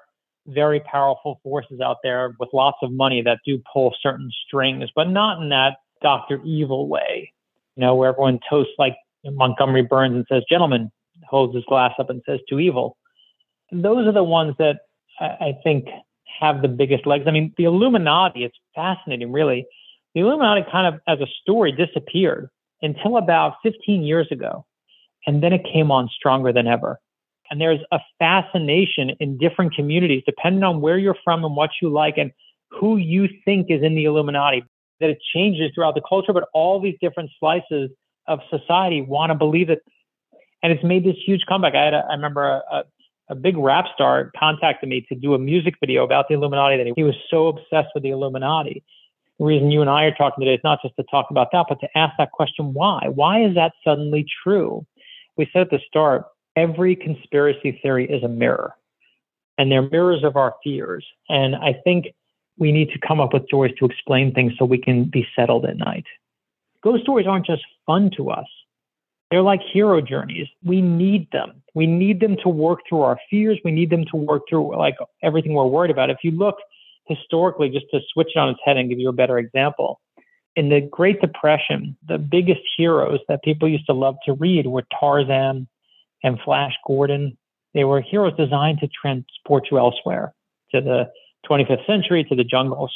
very 0.47 0.79
powerful 0.79 1.39
forces 1.43 1.81
out 1.81 1.97
there 2.03 2.35
with 2.39 2.49
lots 2.51 2.77
of 2.81 2.91
money 2.91 3.21
that 3.21 3.39
do 3.45 3.61
pull 3.71 3.93
certain 4.01 4.31
strings, 4.47 4.89
but 4.95 5.09
not 5.09 5.41
in 5.41 5.49
that 5.49 5.77
Dr. 6.01 6.41
Evil 6.43 6.87
way, 6.87 7.31
you 7.75 7.81
know, 7.81 7.95
where 7.95 8.09
everyone 8.09 8.39
toasts 8.49 8.73
like 8.79 8.95
Montgomery 9.23 9.83
Burns 9.83 10.15
and 10.15 10.25
says, 10.27 10.43
gentlemen, 10.49 10.91
holds 11.27 11.53
his 11.53 11.63
glass 11.65 11.93
up 11.99 12.09
and 12.09 12.23
says, 12.25 12.39
to 12.49 12.59
evil. 12.59 12.97
Those 13.71 14.07
are 14.07 14.11
the 14.11 14.23
ones 14.23 14.55
that 14.57 14.79
I 15.19 15.53
think 15.63 15.87
have 16.39 16.61
the 16.61 16.67
biggest 16.67 17.05
legs. 17.05 17.25
I 17.27 17.31
mean, 17.31 17.53
the 17.57 17.65
Illuminati, 17.65 18.43
it's 18.43 18.57
fascinating, 18.73 19.31
really. 19.31 19.65
The 20.15 20.21
Illuminati 20.21 20.63
kind 20.71 20.93
of, 20.93 20.99
as 21.07 21.19
a 21.19 21.29
story, 21.41 21.71
disappeared 21.71 22.49
until 22.81 23.17
about 23.17 23.55
15 23.63 24.03
years 24.03 24.27
ago. 24.31 24.65
And 25.27 25.43
then 25.43 25.53
it 25.53 25.63
came 25.71 25.91
on 25.91 26.09
stronger 26.09 26.51
than 26.51 26.67
ever. 26.67 26.99
And 27.49 27.59
there's 27.59 27.81
a 27.91 27.99
fascination 28.17 29.11
in 29.19 29.37
different 29.37 29.75
communities, 29.75 30.23
depending 30.25 30.63
on 30.63 30.81
where 30.81 30.97
you're 30.97 31.17
from 31.23 31.43
and 31.43 31.55
what 31.55 31.69
you 31.81 31.89
like 31.89 32.17
and 32.17 32.31
who 32.69 32.97
you 32.97 33.27
think 33.43 33.67
is 33.69 33.83
in 33.83 33.93
the 33.93 34.05
Illuminati, 34.05 34.63
that 35.01 35.09
it 35.09 35.19
changes 35.33 35.71
throughout 35.75 35.95
the 35.95 36.01
culture, 36.07 36.31
but 36.31 36.47
all 36.53 36.79
these 36.79 36.95
different 37.01 37.29
slices 37.39 37.89
of 38.27 38.39
society 38.49 39.01
want 39.01 39.31
to 39.31 39.35
believe 39.35 39.69
it. 39.69 39.83
And 40.63 40.71
it's 40.71 40.83
made 40.83 41.03
this 41.03 41.17
huge 41.25 41.41
comeback. 41.47 41.75
I 41.75 41.83
had 41.83 41.93
a, 41.93 42.05
I 42.09 42.13
remember 42.13 42.43
a, 42.43 42.61
a, 42.71 42.83
a 43.31 43.35
big 43.35 43.57
rap 43.57 43.85
star 43.93 44.29
contacted 44.37 44.89
me 44.89 45.05
to 45.07 45.15
do 45.15 45.33
a 45.33 45.39
music 45.39 45.75
video 45.79 46.03
about 46.03 46.27
the 46.27 46.35
Illuminati 46.35 46.77
that 46.77 46.93
he, 46.95 47.03
was 47.03 47.15
so 47.29 47.47
obsessed 47.47 47.87
with 47.95 48.03
the 48.03 48.09
Illuminati. 48.09 48.83
The 49.39 49.45
reason 49.45 49.71
you 49.71 49.79
and 49.79 49.89
I 49.89 50.03
are 50.03 50.13
talking 50.13 50.43
today 50.43 50.55
is 50.55 50.61
not 50.65 50.79
just 50.83 50.97
to 50.97 51.03
talk 51.09 51.27
about 51.31 51.47
that, 51.53 51.65
but 51.69 51.79
to 51.79 51.97
ask 51.97 52.13
that 52.17 52.31
question 52.31 52.73
why? 52.73 53.07
Why 53.07 53.43
is 53.43 53.55
that 53.55 53.71
suddenly 53.85 54.25
true? 54.43 54.85
We 55.37 55.49
said 55.53 55.61
at 55.61 55.69
the 55.69 55.79
start, 55.87 56.25
every 56.57 56.93
conspiracy 56.93 57.79
theory 57.81 58.05
is 58.11 58.21
a 58.21 58.27
mirror, 58.27 58.75
and 59.57 59.71
they're 59.71 59.89
mirrors 59.89 60.25
of 60.25 60.35
our 60.35 60.53
fears. 60.61 61.05
And 61.29 61.55
I 61.55 61.73
think 61.85 62.07
we 62.57 62.73
need 62.73 62.89
to 62.89 62.99
come 62.99 63.21
up 63.21 63.31
with 63.31 63.47
stories 63.47 63.73
to 63.79 63.85
explain 63.85 64.33
things 64.33 64.53
so 64.59 64.65
we 64.65 64.77
can 64.77 65.05
be 65.05 65.25
settled 65.37 65.65
at 65.65 65.77
night. 65.77 66.05
Ghost 66.83 67.03
stories 67.03 67.27
aren't 67.27 67.45
just 67.45 67.63
fun 67.85 68.11
to 68.17 68.29
us. 68.29 68.47
They're 69.31 69.41
like 69.41 69.61
hero 69.73 70.01
journeys. 70.01 70.47
We 70.63 70.81
need 70.81 71.31
them. 71.31 71.63
We 71.73 71.87
need 71.87 72.19
them 72.19 72.35
to 72.43 72.49
work 72.49 72.79
through 72.87 73.01
our 73.01 73.17
fears. 73.29 73.57
We 73.63 73.71
need 73.71 73.89
them 73.89 74.03
to 74.11 74.17
work 74.17 74.43
through 74.49 74.77
like 74.77 74.97
everything 75.23 75.53
we're 75.53 75.65
worried 75.65 75.89
about. 75.89 76.09
If 76.09 76.17
you 76.23 76.31
look 76.31 76.57
historically, 77.07 77.69
just 77.69 77.85
to 77.91 78.01
switch 78.13 78.31
it 78.35 78.39
on 78.39 78.49
its 78.49 78.59
head 78.65 78.75
and 78.75 78.89
give 78.89 78.99
you 78.99 79.07
a 79.07 79.13
better 79.13 79.37
example, 79.37 80.01
in 80.57 80.67
the 80.67 80.81
Great 80.81 81.21
Depression, 81.21 81.95
the 82.05 82.17
biggest 82.17 82.61
heroes 82.75 83.19
that 83.29 83.41
people 83.41 83.69
used 83.69 83.85
to 83.85 83.93
love 83.93 84.17
to 84.25 84.33
read 84.33 84.67
were 84.67 84.83
Tarzan 84.99 85.67
and 86.23 86.39
Flash 86.43 86.73
Gordon. 86.85 87.37
They 87.73 87.85
were 87.85 88.01
heroes 88.01 88.35
designed 88.37 88.79
to 88.79 88.89
transport 88.89 89.69
you 89.71 89.77
elsewhere 89.77 90.33
to 90.75 90.81
the 90.81 91.09
25th 91.49 91.85
century, 91.87 92.25
to 92.25 92.35
the 92.35 92.43
jungles 92.43 92.91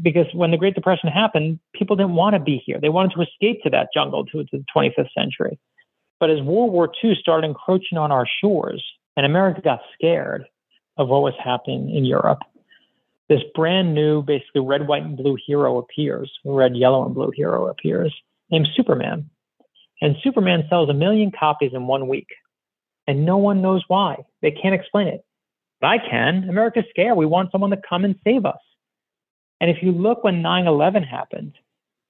because 0.00 0.26
when 0.32 0.50
the 0.50 0.56
Great 0.56 0.74
Depression 0.74 1.10
happened, 1.10 1.58
people 1.74 1.96
didn't 1.96 2.14
want 2.14 2.34
to 2.34 2.40
be 2.40 2.62
here. 2.64 2.78
They 2.80 2.88
wanted 2.88 3.12
to 3.14 3.22
escape 3.22 3.62
to 3.64 3.70
that 3.70 3.88
jungle 3.92 4.24
to, 4.26 4.44
to 4.44 4.58
the 4.58 4.64
25th 4.74 5.12
century. 5.16 5.58
But 6.22 6.30
as 6.30 6.40
World 6.40 6.70
War 6.70 6.88
II 7.02 7.16
started 7.20 7.48
encroaching 7.48 7.98
on 7.98 8.12
our 8.12 8.28
shores 8.40 8.80
and 9.16 9.26
America 9.26 9.60
got 9.60 9.80
scared 9.92 10.44
of 10.96 11.08
what 11.08 11.22
was 11.22 11.34
happening 11.42 11.92
in 11.92 12.04
Europe, 12.04 12.38
this 13.28 13.40
brand 13.56 13.92
new, 13.92 14.22
basically 14.22 14.60
red, 14.60 14.86
white, 14.86 15.02
and 15.02 15.16
blue 15.16 15.36
hero 15.44 15.78
appears, 15.78 16.32
red, 16.44 16.76
yellow, 16.76 17.04
and 17.04 17.12
blue 17.12 17.32
hero 17.34 17.66
appears, 17.66 18.14
named 18.52 18.68
Superman. 18.76 19.30
And 20.00 20.14
Superman 20.22 20.62
sells 20.70 20.88
a 20.88 20.94
million 20.94 21.32
copies 21.32 21.72
in 21.74 21.88
one 21.88 22.06
week. 22.06 22.28
And 23.08 23.26
no 23.26 23.38
one 23.38 23.60
knows 23.60 23.82
why. 23.88 24.18
They 24.42 24.52
can't 24.52 24.76
explain 24.76 25.08
it. 25.08 25.24
But 25.80 25.88
I 25.88 25.98
can. 25.98 26.48
America's 26.48 26.84
scared. 26.90 27.16
We 27.16 27.26
want 27.26 27.50
someone 27.50 27.70
to 27.70 27.80
come 27.88 28.04
and 28.04 28.14
save 28.22 28.46
us. 28.46 28.60
And 29.60 29.72
if 29.72 29.78
you 29.82 29.90
look 29.90 30.22
when 30.22 30.40
9 30.40 30.68
11 30.68 31.02
happened, 31.02 31.54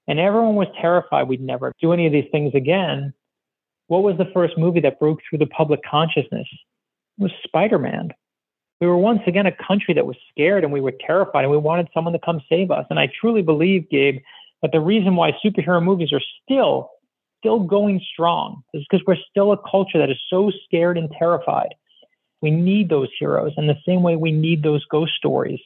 and 0.07 0.19
everyone 0.21 0.57
was 0.57 0.69
terrified 0.79 1.29
we'd 1.29 1.41
never 1.41 1.73
do 1.81 1.95
any 1.95 2.07
of 2.07 2.13
these 2.13 2.29
things 2.31 2.55
again, 2.55 3.15
what 3.89 4.03
was 4.03 4.17
the 4.19 4.31
first 4.33 4.57
movie 4.57 4.81
that 4.81 4.99
broke 4.99 5.21
through 5.29 5.39
the 5.39 5.47
public 5.47 5.81
consciousness? 5.89 6.49
It 6.51 7.23
was 7.23 7.33
Spider 7.45 7.79
Man. 7.79 8.11
We 8.81 8.87
were 8.87 8.97
once 8.97 9.21
again 9.27 9.47
a 9.47 9.53
country 9.53 9.95
that 9.95 10.07
was 10.07 10.17
scared 10.31 10.65
and 10.65 10.73
we 10.73 10.81
were 10.81 10.95
terrified 11.07 11.45
and 11.45 11.51
we 11.51 11.57
wanted 11.57 11.89
someone 11.95 12.13
to 12.15 12.19
come 12.19 12.41
save 12.49 12.71
us. 12.71 12.87
And 12.91 12.99
I 12.99 13.09
truly 13.21 13.43
believe, 13.43 13.89
Gabe, 13.91 14.21
that 14.61 14.73
the 14.73 14.81
reason 14.81 15.15
why 15.15 15.33
superhero 15.45 15.83
movies 15.83 16.13
are 16.13 16.23
still 16.43 16.91
still 17.39 17.61
going 17.61 18.01
strong 18.13 18.63
is 18.73 18.85
because 18.89 19.05
we're 19.05 19.17
still 19.29 19.51
a 19.51 19.59
culture 19.69 19.99
that 19.99 20.11
is 20.11 20.19
so 20.31 20.53
scared 20.65 20.97
and 20.97 21.11
terrified. 21.19 21.75
We 22.41 22.53
need 22.53 22.89
those 22.89 23.09
heroes 23.19 23.53
in 23.57 23.67
the 23.67 23.77
same 23.85 24.03
way 24.03 24.15
we 24.15 24.31
need 24.31 24.63
those 24.63 24.85
ghost 24.87 25.13
stories 25.17 25.59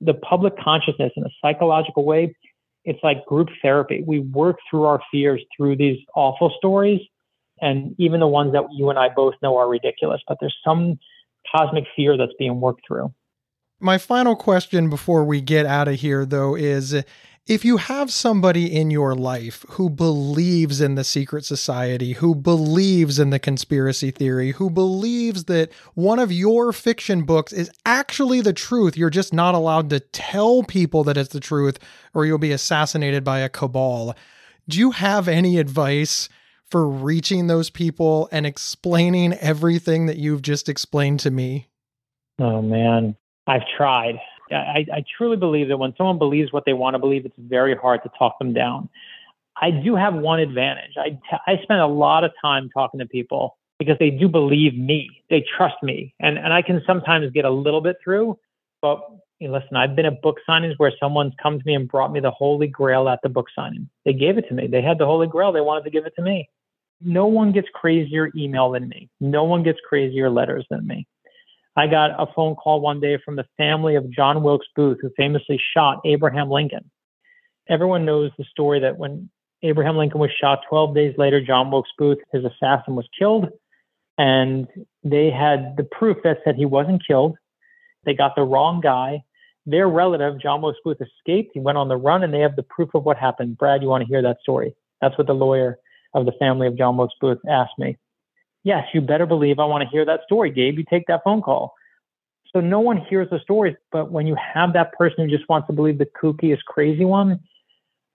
the 0.00 0.14
public 0.14 0.58
consciousness 0.58 1.12
in 1.16 1.24
a 1.24 1.30
psychological 1.40 2.04
way, 2.04 2.34
it's 2.84 3.02
like 3.02 3.24
group 3.26 3.48
therapy. 3.62 4.02
We 4.06 4.20
work 4.20 4.58
through 4.70 4.84
our 4.84 5.00
fears 5.10 5.42
through 5.56 5.76
these 5.76 5.98
awful 6.14 6.52
stories, 6.58 7.00
and 7.60 7.94
even 7.98 8.20
the 8.20 8.26
ones 8.26 8.52
that 8.52 8.64
you 8.72 8.90
and 8.90 8.98
I 8.98 9.08
both 9.08 9.34
know 9.42 9.56
are 9.56 9.68
ridiculous, 9.68 10.20
but 10.26 10.38
there's 10.40 10.56
some 10.64 10.98
cosmic 11.54 11.84
fear 11.94 12.16
that's 12.16 12.32
being 12.38 12.60
worked 12.60 12.82
through. 12.86 13.12
My 13.78 13.98
final 13.98 14.36
question 14.36 14.88
before 14.88 15.24
we 15.24 15.40
get 15.40 15.66
out 15.66 15.88
of 15.88 15.96
here, 15.96 16.24
though, 16.24 16.54
is 16.54 16.94
if 17.46 17.64
you 17.64 17.76
have 17.76 18.10
somebody 18.10 18.74
in 18.74 18.90
your 18.90 19.14
life 19.14 19.64
who 19.70 19.88
believes 19.88 20.80
in 20.80 20.96
the 20.96 21.04
secret 21.04 21.44
society, 21.44 22.14
who 22.14 22.34
believes 22.34 23.20
in 23.20 23.30
the 23.30 23.38
conspiracy 23.38 24.10
theory, 24.10 24.52
who 24.52 24.68
believes 24.68 25.44
that 25.44 25.70
one 25.94 26.18
of 26.18 26.32
your 26.32 26.72
fiction 26.72 27.22
books 27.22 27.52
is 27.52 27.70
actually 27.84 28.40
the 28.40 28.52
truth, 28.52 28.96
you're 28.96 29.10
just 29.10 29.32
not 29.32 29.54
allowed 29.54 29.90
to 29.90 30.00
tell 30.00 30.64
people 30.64 31.04
that 31.04 31.16
it's 31.16 31.32
the 31.32 31.38
truth 31.38 31.78
or 32.14 32.26
you'll 32.26 32.38
be 32.38 32.50
assassinated 32.50 33.22
by 33.22 33.38
a 33.38 33.48
cabal. 33.48 34.16
Do 34.68 34.80
you 34.80 34.90
have 34.90 35.28
any 35.28 35.58
advice 35.58 36.28
for 36.70 36.88
reaching 36.88 37.46
those 37.46 37.70
people 37.70 38.28
and 38.32 38.46
explaining 38.46 39.34
everything 39.34 40.06
that 40.06 40.16
you've 40.16 40.42
just 40.42 40.68
explained 40.68 41.20
to 41.20 41.30
me? 41.30 41.68
Oh, 42.38 42.60
man. 42.60 43.16
I've 43.46 43.62
tried. 43.76 44.18
I, 44.50 44.86
I 44.92 45.04
truly 45.16 45.36
believe 45.36 45.68
that 45.68 45.78
when 45.78 45.94
someone 45.96 46.18
believes 46.18 46.52
what 46.52 46.64
they 46.66 46.72
want 46.72 46.94
to 46.94 46.98
believe, 46.98 47.24
it's 47.24 47.34
very 47.38 47.74
hard 47.74 48.02
to 48.02 48.10
talk 48.18 48.38
them 48.38 48.52
down. 48.52 48.88
I 49.60 49.70
do 49.70 49.96
have 49.96 50.14
one 50.14 50.40
advantage. 50.40 50.92
I, 50.98 51.10
t- 51.10 51.42
I 51.46 51.62
spend 51.62 51.80
a 51.80 51.86
lot 51.86 52.24
of 52.24 52.32
time 52.42 52.68
talking 52.74 53.00
to 53.00 53.06
people 53.06 53.56
because 53.78 53.96
they 53.98 54.10
do 54.10 54.28
believe 54.28 54.76
me. 54.76 55.08
They 55.30 55.44
trust 55.56 55.76
me. 55.82 56.14
And, 56.20 56.38
and 56.38 56.52
I 56.52 56.62
can 56.62 56.82
sometimes 56.86 57.30
get 57.32 57.44
a 57.44 57.50
little 57.50 57.80
bit 57.80 57.96
through, 58.02 58.38
but 58.82 59.00
listen, 59.40 59.76
I've 59.76 59.96
been 59.96 60.06
at 60.06 60.22
book 60.22 60.36
signings 60.48 60.74
where 60.76 60.92
someone's 61.00 61.34
come 61.42 61.58
to 61.58 61.64
me 61.66 61.74
and 61.74 61.88
brought 61.88 62.12
me 62.12 62.20
the 62.20 62.30
Holy 62.30 62.66
Grail 62.66 63.08
at 63.08 63.20
the 63.22 63.28
book 63.28 63.46
signing. 63.54 63.88
They 64.04 64.12
gave 64.12 64.38
it 64.38 64.48
to 64.48 64.54
me. 64.54 64.66
They 64.66 64.82
had 64.82 64.98
the 64.98 65.06
Holy 65.06 65.26
Grail. 65.26 65.52
They 65.52 65.60
wanted 65.60 65.84
to 65.84 65.90
give 65.90 66.06
it 66.06 66.14
to 66.16 66.22
me. 66.22 66.48
No 67.00 67.26
one 67.26 67.52
gets 67.52 67.68
crazier 67.74 68.30
email 68.36 68.70
than 68.70 68.88
me. 68.88 69.08
No 69.20 69.44
one 69.44 69.62
gets 69.62 69.78
crazier 69.86 70.30
letters 70.30 70.66
than 70.70 70.86
me. 70.86 71.06
I 71.76 71.86
got 71.86 72.10
a 72.18 72.26
phone 72.34 72.54
call 72.54 72.80
one 72.80 73.00
day 73.00 73.18
from 73.22 73.36
the 73.36 73.46
family 73.58 73.96
of 73.96 74.10
John 74.10 74.42
Wilkes 74.42 74.66
Booth, 74.74 74.98
who 75.02 75.10
famously 75.16 75.60
shot 75.74 76.00
Abraham 76.06 76.50
Lincoln. 76.50 76.90
Everyone 77.68 78.06
knows 78.06 78.30
the 78.38 78.44
story 78.44 78.80
that 78.80 78.96
when 78.96 79.28
Abraham 79.62 79.96
Lincoln 79.96 80.20
was 80.20 80.30
shot 80.40 80.60
12 80.68 80.94
days 80.94 81.14
later, 81.18 81.40
John 81.40 81.70
Wilkes 81.70 81.90
Booth, 81.98 82.18
his 82.32 82.44
assassin, 82.44 82.94
was 82.94 83.06
killed. 83.18 83.48
And 84.16 84.66
they 85.04 85.30
had 85.30 85.76
the 85.76 85.84
proof 85.84 86.16
that 86.24 86.38
said 86.44 86.56
he 86.56 86.64
wasn't 86.64 87.06
killed. 87.06 87.36
They 88.04 88.14
got 88.14 88.36
the 88.36 88.42
wrong 88.42 88.80
guy. 88.80 89.22
Their 89.66 89.88
relative, 89.88 90.40
John 90.40 90.62
Wilkes 90.62 90.78
Booth, 90.82 90.98
escaped. 91.00 91.50
He 91.52 91.60
went 91.60 91.76
on 91.76 91.88
the 91.88 91.96
run, 91.96 92.22
and 92.22 92.32
they 92.32 92.40
have 92.40 92.56
the 92.56 92.62
proof 92.62 92.94
of 92.94 93.04
what 93.04 93.18
happened. 93.18 93.58
Brad, 93.58 93.82
you 93.82 93.88
want 93.88 94.02
to 94.02 94.08
hear 94.08 94.22
that 94.22 94.38
story? 94.40 94.74
That's 95.02 95.18
what 95.18 95.26
the 95.26 95.34
lawyer 95.34 95.78
of 96.16 96.26
the 96.26 96.32
family 96.32 96.66
of 96.66 96.76
John 96.76 96.96
Wilkes 96.96 97.14
Booth 97.20 97.38
asked 97.48 97.78
me. 97.78 97.96
Yes, 98.64 98.88
you 98.92 99.00
better 99.00 99.26
believe 99.26 99.60
I 99.60 99.66
want 99.66 99.82
to 99.82 99.88
hear 99.88 100.04
that 100.06 100.20
story, 100.24 100.50
Gabe. 100.50 100.78
You 100.78 100.84
take 100.88 101.06
that 101.06 101.22
phone 101.22 101.42
call. 101.42 101.74
So 102.52 102.60
no 102.60 102.80
one 102.80 102.96
hears 102.96 103.28
the 103.30 103.38
stories, 103.40 103.76
but 103.92 104.10
when 104.10 104.26
you 104.26 104.34
have 104.34 104.72
that 104.72 104.92
person 104.94 105.16
who 105.18 105.36
just 105.36 105.48
wants 105.48 105.66
to 105.66 105.74
believe 105.74 105.98
the 105.98 106.06
kooky 106.20 106.52
is 106.54 106.60
crazy 106.62 107.04
one, 107.04 107.38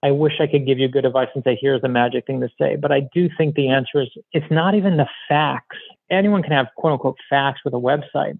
I 0.02 0.10
wish 0.10 0.32
I 0.40 0.48
could 0.48 0.66
give 0.66 0.78
you 0.78 0.88
good 0.88 1.04
advice 1.04 1.28
and 1.34 1.44
say, 1.44 1.56
here's 1.60 1.80
the 1.80 1.88
magic 1.88 2.26
thing 2.26 2.40
to 2.40 2.48
say. 2.60 2.74
But 2.74 2.90
I 2.90 3.08
do 3.14 3.30
think 3.38 3.54
the 3.54 3.68
answer 3.68 4.02
is 4.02 4.08
it's 4.32 4.50
not 4.50 4.74
even 4.74 4.96
the 4.96 5.06
facts. 5.28 5.76
Anyone 6.10 6.42
can 6.42 6.52
have 6.52 6.66
quote 6.76 6.92
unquote 6.94 7.18
facts 7.30 7.60
with 7.64 7.72
a 7.72 7.78
website. 7.78 8.38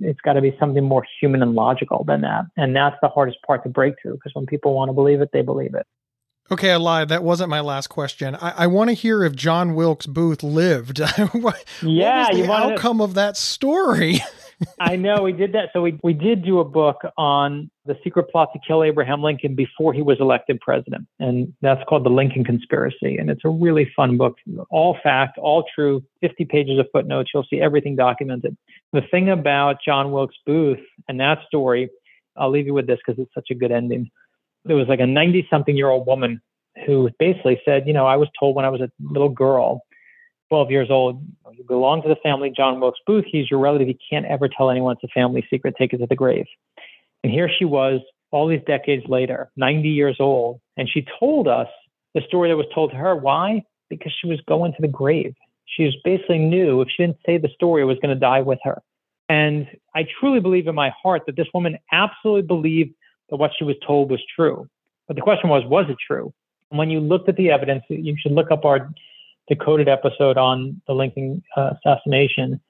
It's 0.00 0.20
got 0.22 0.32
to 0.32 0.40
be 0.40 0.56
something 0.58 0.82
more 0.82 1.06
human 1.20 1.42
and 1.42 1.54
logical 1.54 2.02
than 2.04 2.22
that. 2.22 2.46
And 2.56 2.74
that's 2.74 2.96
the 3.02 3.08
hardest 3.08 3.38
part 3.46 3.62
to 3.64 3.68
break 3.68 3.94
through 4.00 4.14
because 4.14 4.34
when 4.34 4.46
people 4.46 4.74
want 4.74 4.88
to 4.88 4.94
believe 4.94 5.20
it, 5.20 5.30
they 5.32 5.42
believe 5.42 5.74
it. 5.74 5.86
Okay, 6.50 6.70
I 6.70 6.76
lied. 6.76 7.08
That 7.08 7.22
wasn't 7.22 7.50
my 7.50 7.60
last 7.60 7.86
question. 7.86 8.34
I, 8.34 8.50
I 8.50 8.66
want 8.66 8.90
to 8.90 8.94
hear 8.94 9.24
if 9.24 9.34
John 9.34 9.74
Wilkes 9.74 10.06
Booth 10.06 10.42
lived. 10.42 10.98
what, 11.32 11.64
yeah, 11.82 12.24
what 12.24 12.34
was 12.34 12.46
the 12.46 12.52
outcome 12.52 12.98
to... 12.98 13.04
of 13.04 13.14
that 13.14 13.36
story? 13.36 14.20
I 14.80 14.96
know 14.96 15.22
we 15.22 15.32
did 15.32 15.52
that. 15.52 15.70
So 15.72 15.82
we 15.82 15.98
we 16.02 16.12
did 16.12 16.44
do 16.44 16.60
a 16.60 16.64
book 16.64 16.98
on 17.16 17.70
the 17.84 17.96
secret 18.04 18.30
plot 18.30 18.50
to 18.52 18.60
kill 18.66 18.84
Abraham 18.84 19.22
Lincoln 19.22 19.54
before 19.54 19.92
he 19.92 20.02
was 20.02 20.18
elected 20.20 20.60
president, 20.60 21.06
and 21.18 21.52
that's 21.62 21.82
called 21.88 22.04
the 22.04 22.10
Lincoln 22.10 22.44
Conspiracy. 22.44 23.16
And 23.16 23.30
it's 23.30 23.44
a 23.44 23.48
really 23.48 23.90
fun 23.96 24.16
book, 24.16 24.36
all 24.70 24.96
fact, 25.02 25.38
all 25.38 25.64
true, 25.74 26.02
50 26.20 26.44
pages 26.44 26.78
of 26.78 26.86
footnotes. 26.92 27.30
You'll 27.34 27.46
see 27.48 27.60
everything 27.60 27.96
documented. 27.96 28.56
The 28.92 29.02
thing 29.10 29.30
about 29.30 29.76
John 29.84 30.12
Wilkes 30.12 30.36
Booth 30.46 30.80
and 31.08 31.18
that 31.20 31.38
story, 31.46 31.90
I'll 32.36 32.50
leave 32.50 32.66
you 32.66 32.74
with 32.74 32.86
this 32.86 32.98
because 33.04 33.20
it's 33.20 33.34
such 33.34 33.48
a 33.50 33.54
good 33.54 33.72
ending. 33.72 34.10
There 34.64 34.76
was 34.76 34.88
like 34.88 35.00
a 35.00 35.06
90 35.06 35.48
something 35.50 35.76
year 35.76 35.88
old 35.88 36.06
woman 36.06 36.40
who 36.86 37.10
basically 37.18 37.60
said, 37.64 37.86
you 37.86 37.92
know, 37.92 38.06
I 38.06 38.16
was 38.16 38.28
told 38.38 38.56
when 38.56 38.64
I 38.64 38.68
was 38.68 38.80
a 38.80 38.90
little 39.00 39.28
girl 39.28 39.82
12 40.52 40.70
years 40.70 40.88
old. 40.90 41.24
You 41.52 41.64
belong 41.64 42.02
to 42.02 42.08
the 42.08 42.16
family, 42.22 42.52
John 42.54 42.78
Wilkes 42.78 43.00
Booth. 43.06 43.24
He's 43.26 43.50
your 43.50 43.58
relative. 43.58 43.88
You 43.88 43.94
can't 44.10 44.26
ever 44.26 44.48
tell 44.48 44.70
anyone 44.70 44.94
it's 44.94 45.04
a 45.04 45.08
family 45.08 45.46
secret. 45.48 45.74
Take 45.78 45.92
it 45.92 45.98
to 45.98 46.06
the 46.06 46.14
grave. 46.14 46.46
And 47.24 47.32
here 47.32 47.48
she 47.48 47.64
was, 47.64 48.00
all 48.30 48.48
these 48.48 48.60
decades 48.66 49.04
later, 49.08 49.50
90 49.56 49.88
years 49.88 50.16
old. 50.20 50.60
And 50.76 50.88
she 50.88 51.06
told 51.18 51.48
us 51.48 51.68
the 52.14 52.20
story 52.26 52.50
that 52.50 52.56
was 52.56 52.66
told 52.74 52.90
to 52.90 52.96
her. 52.96 53.16
Why? 53.16 53.62
Because 53.88 54.12
she 54.20 54.26
was 54.26 54.40
going 54.46 54.72
to 54.72 54.82
the 54.82 54.88
grave. 54.88 55.34
She 55.64 55.90
basically 56.04 56.38
knew 56.38 56.82
if 56.82 56.88
she 56.88 57.02
didn't 57.02 57.18
say 57.24 57.38
the 57.38 57.48
story, 57.54 57.82
it 57.82 57.86
was 57.86 57.98
going 58.02 58.14
to 58.14 58.20
die 58.20 58.42
with 58.42 58.58
her. 58.64 58.82
And 59.28 59.66
I 59.94 60.04
truly 60.20 60.40
believe 60.40 60.66
in 60.66 60.74
my 60.74 60.92
heart 61.02 61.22
that 61.26 61.36
this 61.36 61.46
woman 61.54 61.78
absolutely 61.90 62.42
believed 62.42 62.94
that 63.32 63.38
what 63.38 63.50
she 63.58 63.64
was 63.64 63.76
told 63.84 64.10
was 64.10 64.22
true. 64.36 64.68
But 65.08 65.16
the 65.16 65.22
question 65.22 65.50
was, 65.50 65.64
was 65.64 65.86
it 65.88 65.96
true? 66.06 66.32
And 66.70 66.78
when 66.78 66.90
you 66.90 67.00
looked 67.00 67.28
at 67.28 67.36
the 67.36 67.50
evidence, 67.50 67.82
you 67.88 68.14
should 68.20 68.32
look 68.32 68.52
up 68.52 68.64
our 68.64 68.90
decoded 69.48 69.88
episode 69.88 70.36
on 70.36 70.80
the 70.86 70.92
Lincoln 70.92 71.42
uh, 71.56 71.70
assassination, 71.84 72.60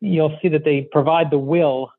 you'll 0.00 0.36
see 0.42 0.48
that 0.48 0.64
they 0.64 0.88
provide 0.92 1.30
the 1.30 1.38
will 1.38 1.92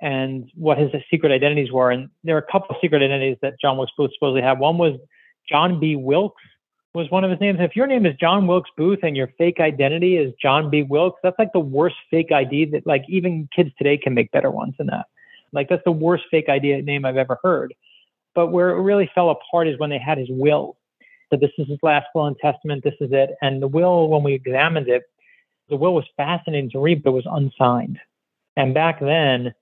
and 0.00 0.50
what 0.56 0.76
his 0.76 0.90
secret 1.08 1.30
identities 1.30 1.70
were. 1.70 1.90
And 1.90 2.10
there 2.24 2.34
are 2.34 2.40
a 2.40 2.52
couple 2.52 2.70
of 2.70 2.76
secret 2.80 3.02
identities 3.02 3.38
that 3.42 3.54
John 3.60 3.76
Wilkes 3.76 3.92
Booth 3.96 4.10
supposedly 4.14 4.42
had. 4.42 4.58
One 4.58 4.76
was 4.76 4.98
John 5.48 5.78
B. 5.78 5.96
Wilkes 5.96 6.42
was 6.94 7.10
one 7.10 7.24
of 7.24 7.30
his 7.30 7.40
names. 7.40 7.58
If 7.60 7.76
your 7.76 7.86
name 7.86 8.04
is 8.04 8.14
John 8.20 8.46
Wilkes 8.46 8.70
Booth 8.76 8.98
and 9.02 9.16
your 9.16 9.28
fake 9.38 9.60
identity 9.60 10.16
is 10.16 10.34
John 10.42 10.68
B. 10.68 10.82
Wilkes, 10.82 11.20
that's 11.22 11.38
like 11.38 11.52
the 11.52 11.60
worst 11.60 11.96
fake 12.10 12.32
ID 12.32 12.66
that 12.72 12.86
like 12.86 13.04
even 13.08 13.48
kids 13.54 13.70
today 13.78 13.96
can 13.96 14.12
make 14.12 14.30
better 14.32 14.50
ones 14.50 14.74
than 14.76 14.88
that. 14.88 15.06
Like 15.52 15.68
that's 15.68 15.84
the 15.84 15.92
worst 15.92 16.24
fake 16.30 16.48
idea 16.48 16.80
name 16.82 17.04
I've 17.04 17.16
ever 17.16 17.38
heard. 17.42 17.74
But 18.34 18.48
where 18.48 18.70
it 18.70 18.80
really 18.80 19.10
fell 19.14 19.30
apart 19.30 19.68
is 19.68 19.78
when 19.78 19.90
they 19.90 19.98
had 19.98 20.18
his 20.18 20.28
will 20.30 20.76
said, 21.32 21.40
This 21.40 21.50
is 21.58 21.68
his 21.68 21.78
last 21.82 22.06
will 22.14 22.26
and 22.26 22.36
testament. 22.38 22.84
This 22.84 22.94
is 23.00 23.10
it. 23.12 23.30
And 23.42 23.62
the 23.62 23.68
will, 23.68 24.08
when 24.08 24.22
we 24.22 24.34
examined 24.34 24.88
it, 24.88 25.02
the 25.68 25.76
will 25.76 25.94
was 25.94 26.04
fascinating 26.16 26.70
to 26.70 26.78
read, 26.78 27.02
but 27.02 27.10
it 27.10 27.14
was 27.14 27.26
unsigned. 27.26 27.98
And 28.56 28.74
back 28.74 29.00
then, 29.00 29.54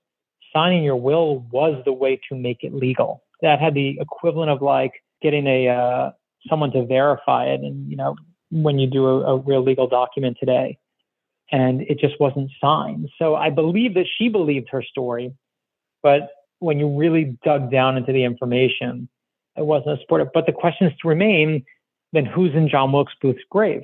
signing 0.53 0.83
your 0.83 0.97
will 0.97 1.39
was 1.51 1.81
the 1.85 1.93
way 1.93 2.19
to 2.29 2.35
make 2.35 2.63
it 2.63 2.73
legal. 2.73 3.23
That 3.41 3.59
had 3.59 3.73
the 3.73 3.97
equivalent 3.99 4.51
of 4.51 4.61
like 4.61 4.91
getting 5.21 5.47
a 5.47 5.69
uh, 5.69 6.11
someone 6.49 6.71
to 6.71 6.85
verify 6.85 7.45
it, 7.45 7.61
and 7.61 7.89
you 7.89 7.95
know 7.95 8.15
when 8.51 8.77
you 8.77 8.87
do 8.87 9.07
a, 9.07 9.35
a 9.35 9.37
real 9.37 9.63
legal 9.63 9.87
document 9.87 10.37
today, 10.39 10.77
and 11.51 11.81
it 11.81 11.99
just 11.99 12.19
wasn't 12.19 12.51
signed. 12.59 13.09
So 13.17 13.35
I 13.35 13.49
believe 13.49 13.93
that 13.93 14.05
she 14.17 14.27
believed 14.27 14.67
her 14.69 14.83
story, 14.83 15.33
but 16.03 16.29
when 16.59 16.79
you 16.79 16.97
really 16.97 17.37
dug 17.43 17.71
down 17.71 17.97
into 17.97 18.11
the 18.11 18.23
information, 18.23 19.09
it 19.57 19.65
wasn't 19.65 19.99
a 19.99 20.01
sport. 20.01 20.27
But 20.33 20.45
the 20.45 20.51
questions 20.51 20.91
remain 21.03 21.65
then 22.13 22.25
who's 22.25 22.53
in 22.53 22.69
John 22.69 22.91
Wilkes 22.91 23.13
Booth's 23.21 23.43
grave? 23.49 23.83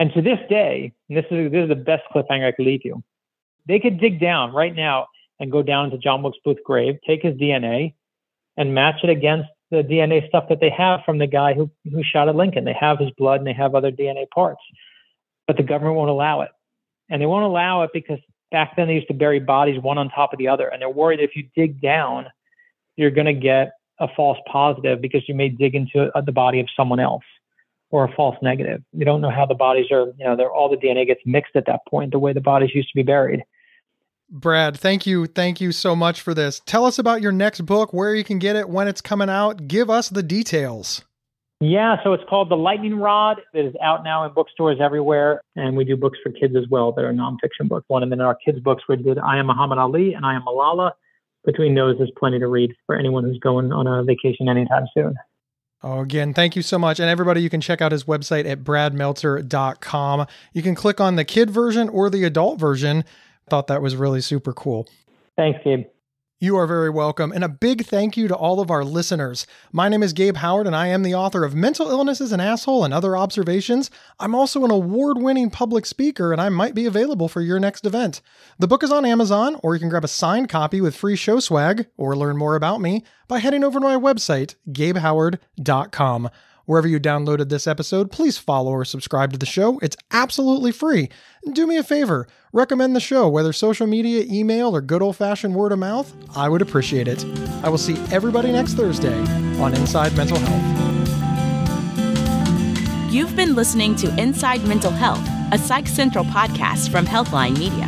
And 0.00 0.12
to 0.14 0.22
this 0.22 0.38
day, 0.48 0.92
this 1.08 1.24
is, 1.30 1.52
this 1.52 1.62
is 1.64 1.68
the 1.68 1.76
best 1.76 2.02
cliffhanger 2.14 2.48
I 2.48 2.52
could 2.52 2.66
leave 2.66 2.84
you, 2.84 3.02
they 3.66 3.78
could 3.78 4.00
dig 4.00 4.20
down 4.20 4.52
right 4.52 4.74
now 4.74 5.06
and 5.38 5.52
go 5.52 5.62
down 5.62 5.90
to 5.90 5.98
John 5.98 6.22
Wilkes 6.22 6.38
Booth's 6.44 6.60
grave, 6.64 6.98
take 7.06 7.22
his 7.22 7.34
DNA, 7.34 7.94
and 8.56 8.74
match 8.74 9.00
it 9.02 9.10
against 9.10 9.48
the 9.70 9.82
DNA 9.82 10.26
stuff 10.28 10.44
that 10.48 10.60
they 10.60 10.70
have 10.70 11.00
from 11.04 11.18
the 11.18 11.26
guy 11.26 11.54
who, 11.54 11.70
who 11.90 12.02
shot 12.02 12.28
at 12.28 12.36
Lincoln. 12.36 12.64
They 12.64 12.76
have 12.78 12.98
his 12.98 13.10
blood 13.16 13.40
and 13.40 13.46
they 13.46 13.54
have 13.54 13.74
other 13.74 13.90
DNA 13.90 14.28
parts, 14.30 14.60
but 15.46 15.56
the 15.56 15.62
government 15.62 15.96
won't 15.96 16.10
allow 16.10 16.42
it. 16.42 16.50
And 17.08 17.20
they 17.20 17.26
won't 17.26 17.44
allow 17.44 17.82
it 17.82 17.90
because 17.92 18.18
back 18.52 18.76
then 18.76 18.86
they 18.86 18.94
used 18.94 19.08
to 19.08 19.14
bury 19.14 19.40
bodies 19.40 19.80
one 19.80 19.98
on 19.98 20.10
top 20.10 20.32
of 20.32 20.38
the 20.38 20.48
other. 20.48 20.68
And 20.68 20.80
they're 20.80 20.90
worried 20.90 21.20
if 21.20 21.34
you 21.34 21.48
dig 21.56 21.80
down, 21.80 22.26
you're 22.96 23.10
going 23.10 23.26
to 23.26 23.32
get 23.32 23.72
a 23.98 24.06
false 24.14 24.38
positive 24.50 25.00
because 25.00 25.22
you 25.28 25.34
may 25.34 25.48
dig 25.48 25.74
into 25.74 26.10
uh, 26.14 26.20
the 26.20 26.32
body 26.32 26.60
of 26.60 26.66
someone 26.76 27.00
else 27.00 27.24
or 27.90 28.04
a 28.04 28.12
false 28.14 28.36
negative. 28.42 28.82
You 28.92 29.04
don't 29.04 29.20
know 29.20 29.30
how 29.30 29.46
the 29.46 29.54
bodies 29.54 29.86
are, 29.90 30.06
you 30.18 30.24
know, 30.24 30.36
they're 30.36 30.52
all 30.52 30.68
the 30.68 30.76
DNA 30.76 31.06
gets 31.06 31.20
mixed 31.26 31.56
at 31.56 31.66
that 31.66 31.80
point, 31.88 32.12
the 32.12 32.18
way 32.18 32.32
the 32.32 32.40
bodies 32.40 32.70
used 32.74 32.88
to 32.88 32.96
be 32.96 33.02
buried. 33.02 33.42
Brad, 34.30 34.78
thank 34.78 35.06
you. 35.06 35.26
Thank 35.26 35.60
you 35.60 35.72
so 35.72 35.94
much 35.94 36.22
for 36.22 36.32
this. 36.32 36.62
Tell 36.64 36.86
us 36.86 36.98
about 36.98 37.20
your 37.20 37.32
next 37.32 37.66
book, 37.66 37.92
where 37.92 38.14
you 38.14 38.24
can 38.24 38.38
get 38.38 38.56
it, 38.56 38.68
when 38.68 38.88
it's 38.88 39.02
coming 39.02 39.28
out. 39.28 39.68
Give 39.68 39.90
us 39.90 40.08
the 40.08 40.22
details. 40.22 41.02
Yeah, 41.62 41.96
so 42.02 42.12
it's 42.12 42.24
called 42.28 42.48
The 42.48 42.56
Lightning 42.56 42.96
Rod. 42.96 43.40
It 43.54 43.66
is 43.66 43.74
out 43.80 44.02
now 44.02 44.26
in 44.26 44.32
bookstores 44.32 44.78
everywhere. 44.80 45.42
And 45.54 45.76
we 45.76 45.84
do 45.84 45.96
books 45.96 46.18
for 46.22 46.32
kids 46.32 46.56
as 46.56 46.64
well 46.68 46.90
that 46.92 47.04
are 47.04 47.12
nonfiction 47.12 47.68
books. 47.68 47.84
One 47.88 48.02
of 48.02 48.10
them 48.10 48.18
in 48.18 48.24
our 48.24 48.34
kids' 48.34 48.58
books, 48.58 48.82
we 48.88 48.96
did 48.96 49.18
I 49.18 49.38
Am 49.38 49.46
Muhammad 49.46 49.78
Ali 49.78 50.12
and 50.12 50.26
I 50.26 50.34
Am 50.34 50.42
Malala 50.42 50.92
between 51.44 51.74
those, 51.74 51.98
there's 51.98 52.12
plenty 52.16 52.38
to 52.38 52.46
read 52.46 52.72
for 52.86 52.96
anyone 52.96 53.24
who's 53.24 53.38
going 53.38 53.72
on 53.72 53.86
a 53.86 54.02
vacation 54.04 54.48
anytime 54.48 54.86
soon. 54.94 55.14
Oh, 55.82 56.00
again, 56.00 56.32
thank 56.32 56.54
you 56.54 56.62
so 56.62 56.78
much. 56.78 57.00
And 57.00 57.10
everybody, 57.10 57.42
you 57.42 57.50
can 57.50 57.60
check 57.60 57.82
out 57.82 57.90
his 57.90 58.04
website 58.04 58.48
at 58.48 58.62
bradmeltzer.com. 58.62 60.26
You 60.52 60.62
can 60.62 60.74
click 60.76 61.00
on 61.00 61.16
the 61.16 61.24
kid 61.24 61.50
version 61.50 61.88
or 61.88 62.08
the 62.08 62.24
adult 62.24 62.60
version. 62.60 63.04
Thought 63.50 63.66
that 63.66 63.82
was 63.82 63.96
really 63.96 64.20
super 64.20 64.52
cool. 64.52 64.88
Thanks, 65.36 65.58
Gabe. 65.64 65.86
You 66.42 66.56
are 66.56 66.66
very 66.66 66.90
welcome. 66.90 67.30
And 67.30 67.44
a 67.44 67.48
big 67.48 67.86
thank 67.86 68.16
you 68.16 68.26
to 68.26 68.34
all 68.34 68.58
of 68.58 68.68
our 68.68 68.82
listeners. 68.82 69.46
My 69.70 69.88
name 69.88 70.02
is 70.02 70.12
Gabe 70.12 70.38
Howard, 70.38 70.66
and 70.66 70.74
I 70.74 70.88
am 70.88 71.04
the 71.04 71.14
author 71.14 71.44
of 71.44 71.54
Mental 71.54 71.88
Illness 71.88 72.20
is 72.20 72.32
an 72.32 72.40
Asshole 72.40 72.84
and 72.84 72.92
Other 72.92 73.16
Observations. 73.16 73.92
I'm 74.18 74.34
also 74.34 74.64
an 74.64 74.72
award 74.72 75.18
winning 75.18 75.50
public 75.50 75.86
speaker, 75.86 76.32
and 76.32 76.40
I 76.40 76.48
might 76.48 76.74
be 76.74 76.84
available 76.84 77.28
for 77.28 77.42
your 77.42 77.60
next 77.60 77.86
event. 77.86 78.22
The 78.58 78.66
book 78.66 78.82
is 78.82 78.90
on 78.90 79.04
Amazon, 79.04 79.60
or 79.62 79.76
you 79.76 79.78
can 79.78 79.88
grab 79.88 80.02
a 80.02 80.08
signed 80.08 80.48
copy 80.48 80.80
with 80.80 80.96
free 80.96 81.14
show 81.14 81.38
swag, 81.38 81.86
or 81.96 82.16
learn 82.16 82.36
more 82.36 82.56
about 82.56 82.80
me 82.80 83.04
by 83.28 83.38
heading 83.38 83.62
over 83.62 83.78
to 83.78 83.84
my 83.84 83.94
website, 83.94 84.56
gabehoward.com. 84.68 86.28
Wherever 86.66 86.88
you 86.88 87.00
downloaded 87.00 87.48
this 87.48 87.66
episode, 87.66 88.10
please 88.10 88.38
follow 88.38 88.70
or 88.70 88.84
subscribe 88.84 89.32
to 89.32 89.38
the 89.38 89.46
show. 89.46 89.78
It's 89.80 89.96
absolutely 90.10 90.72
free. 90.72 91.08
Do 91.52 91.66
me 91.66 91.76
a 91.76 91.82
favor, 91.82 92.28
recommend 92.52 92.94
the 92.94 93.00
show, 93.00 93.28
whether 93.28 93.52
social 93.52 93.86
media, 93.86 94.24
email, 94.28 94.74
or 94.74 94.80
good 94.80 95.02
old 95.02 95.16
fashioned 95.16 95.54
word 95.54 95.72
of 95.72 95.78
mouth. 95.78 96.12
I 96.36 96.48
would 96.48 96.62
appreciate 96.62 97.08
it. 97.08 97.24
I 97.62 97.68
will 97.68 97.78
see 97.78 97.96
everybody 98.10 98.52
next 98.52 98.74
Thursday 98.74 99.18
on 99.60 99.74
Inside 99.74 100.16
Mental 100.16 100.38
Health. 100.38 100.82
You've 103.12 103.36
been 103.36 103.54
listening 103.54 103.94
to 103.96 104.20
Inside 104.20 104.66
Mental 104.66 104.90
Health 104.90 105.28
a 105.52 105.58
Psych 105.58 105.86
Central 105.86 106.24
podcast 106.24 106.90
from 106.90 107.04
Healthline 107.04 107.58
Media. 107.58 107.86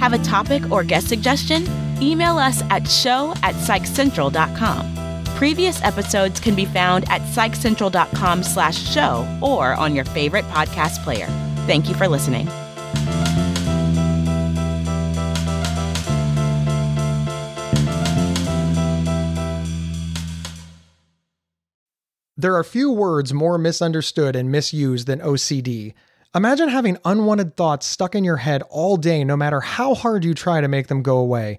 Have 0.00 0.14
a 0.14 0.18
topic 0.18 0.68
or 0.72 0.82
guest 0.82 1.08
suggestion? 1.08 1.68
Email 2.00 2.38
us 2.38 2.62
at 2.70 2.88
show 2.88 3.34
at 3.42 3.54
psychcentral.com. 3.54 5.01
Previous 5.42 5.82
episodes 5.82 6.38
can 6.38 6.54
be 6.54 6.64
found 6.64 7.04
at 7.10 7.20
psychcentral.com 7.22 8.44
slash 8.44 8.78
show 8.78 9.26
or 9.42 9.74
on 9.74 9.92
your 9.92 10.04
favorite 10.04 10.44
podcast 10.44 11.02
player. 11.02 11.26
Thank 11.66 11.88
you 11.88 11.96
for 11.96 12.06
listening. 12.06 12.46
There 22.36 22.54
are 22.54 22.62
few 22.62 22.92
words 22.92 23.34
more 23.34 23.58
misunderstood 23.58 24.36
and 24.36 24.52
misused 24.52 25.08
than 25.08 25.18
OCD. 25.18 25.94
Imagine 26.36 26.68
having 26.68 26.98
unwanted 27.04 27.56
thoughts 27.56 27.86
stuck 27.86 28.14
in 28.14 28.22
your 28.22 28.36
head 28.36 28.62
all 28.70 28.96
day, 28.96 29.24
no 29.24 29.36
matter 29.36 29.58
how 29.58 29.94
hard 29.94 30.24
you 30.24 30.34
try 30.34 30.60
to 30.60 30.68
make 30.68 30.86
them 30.86 31.02
go 31.02 31.16
away, 31.16 31.58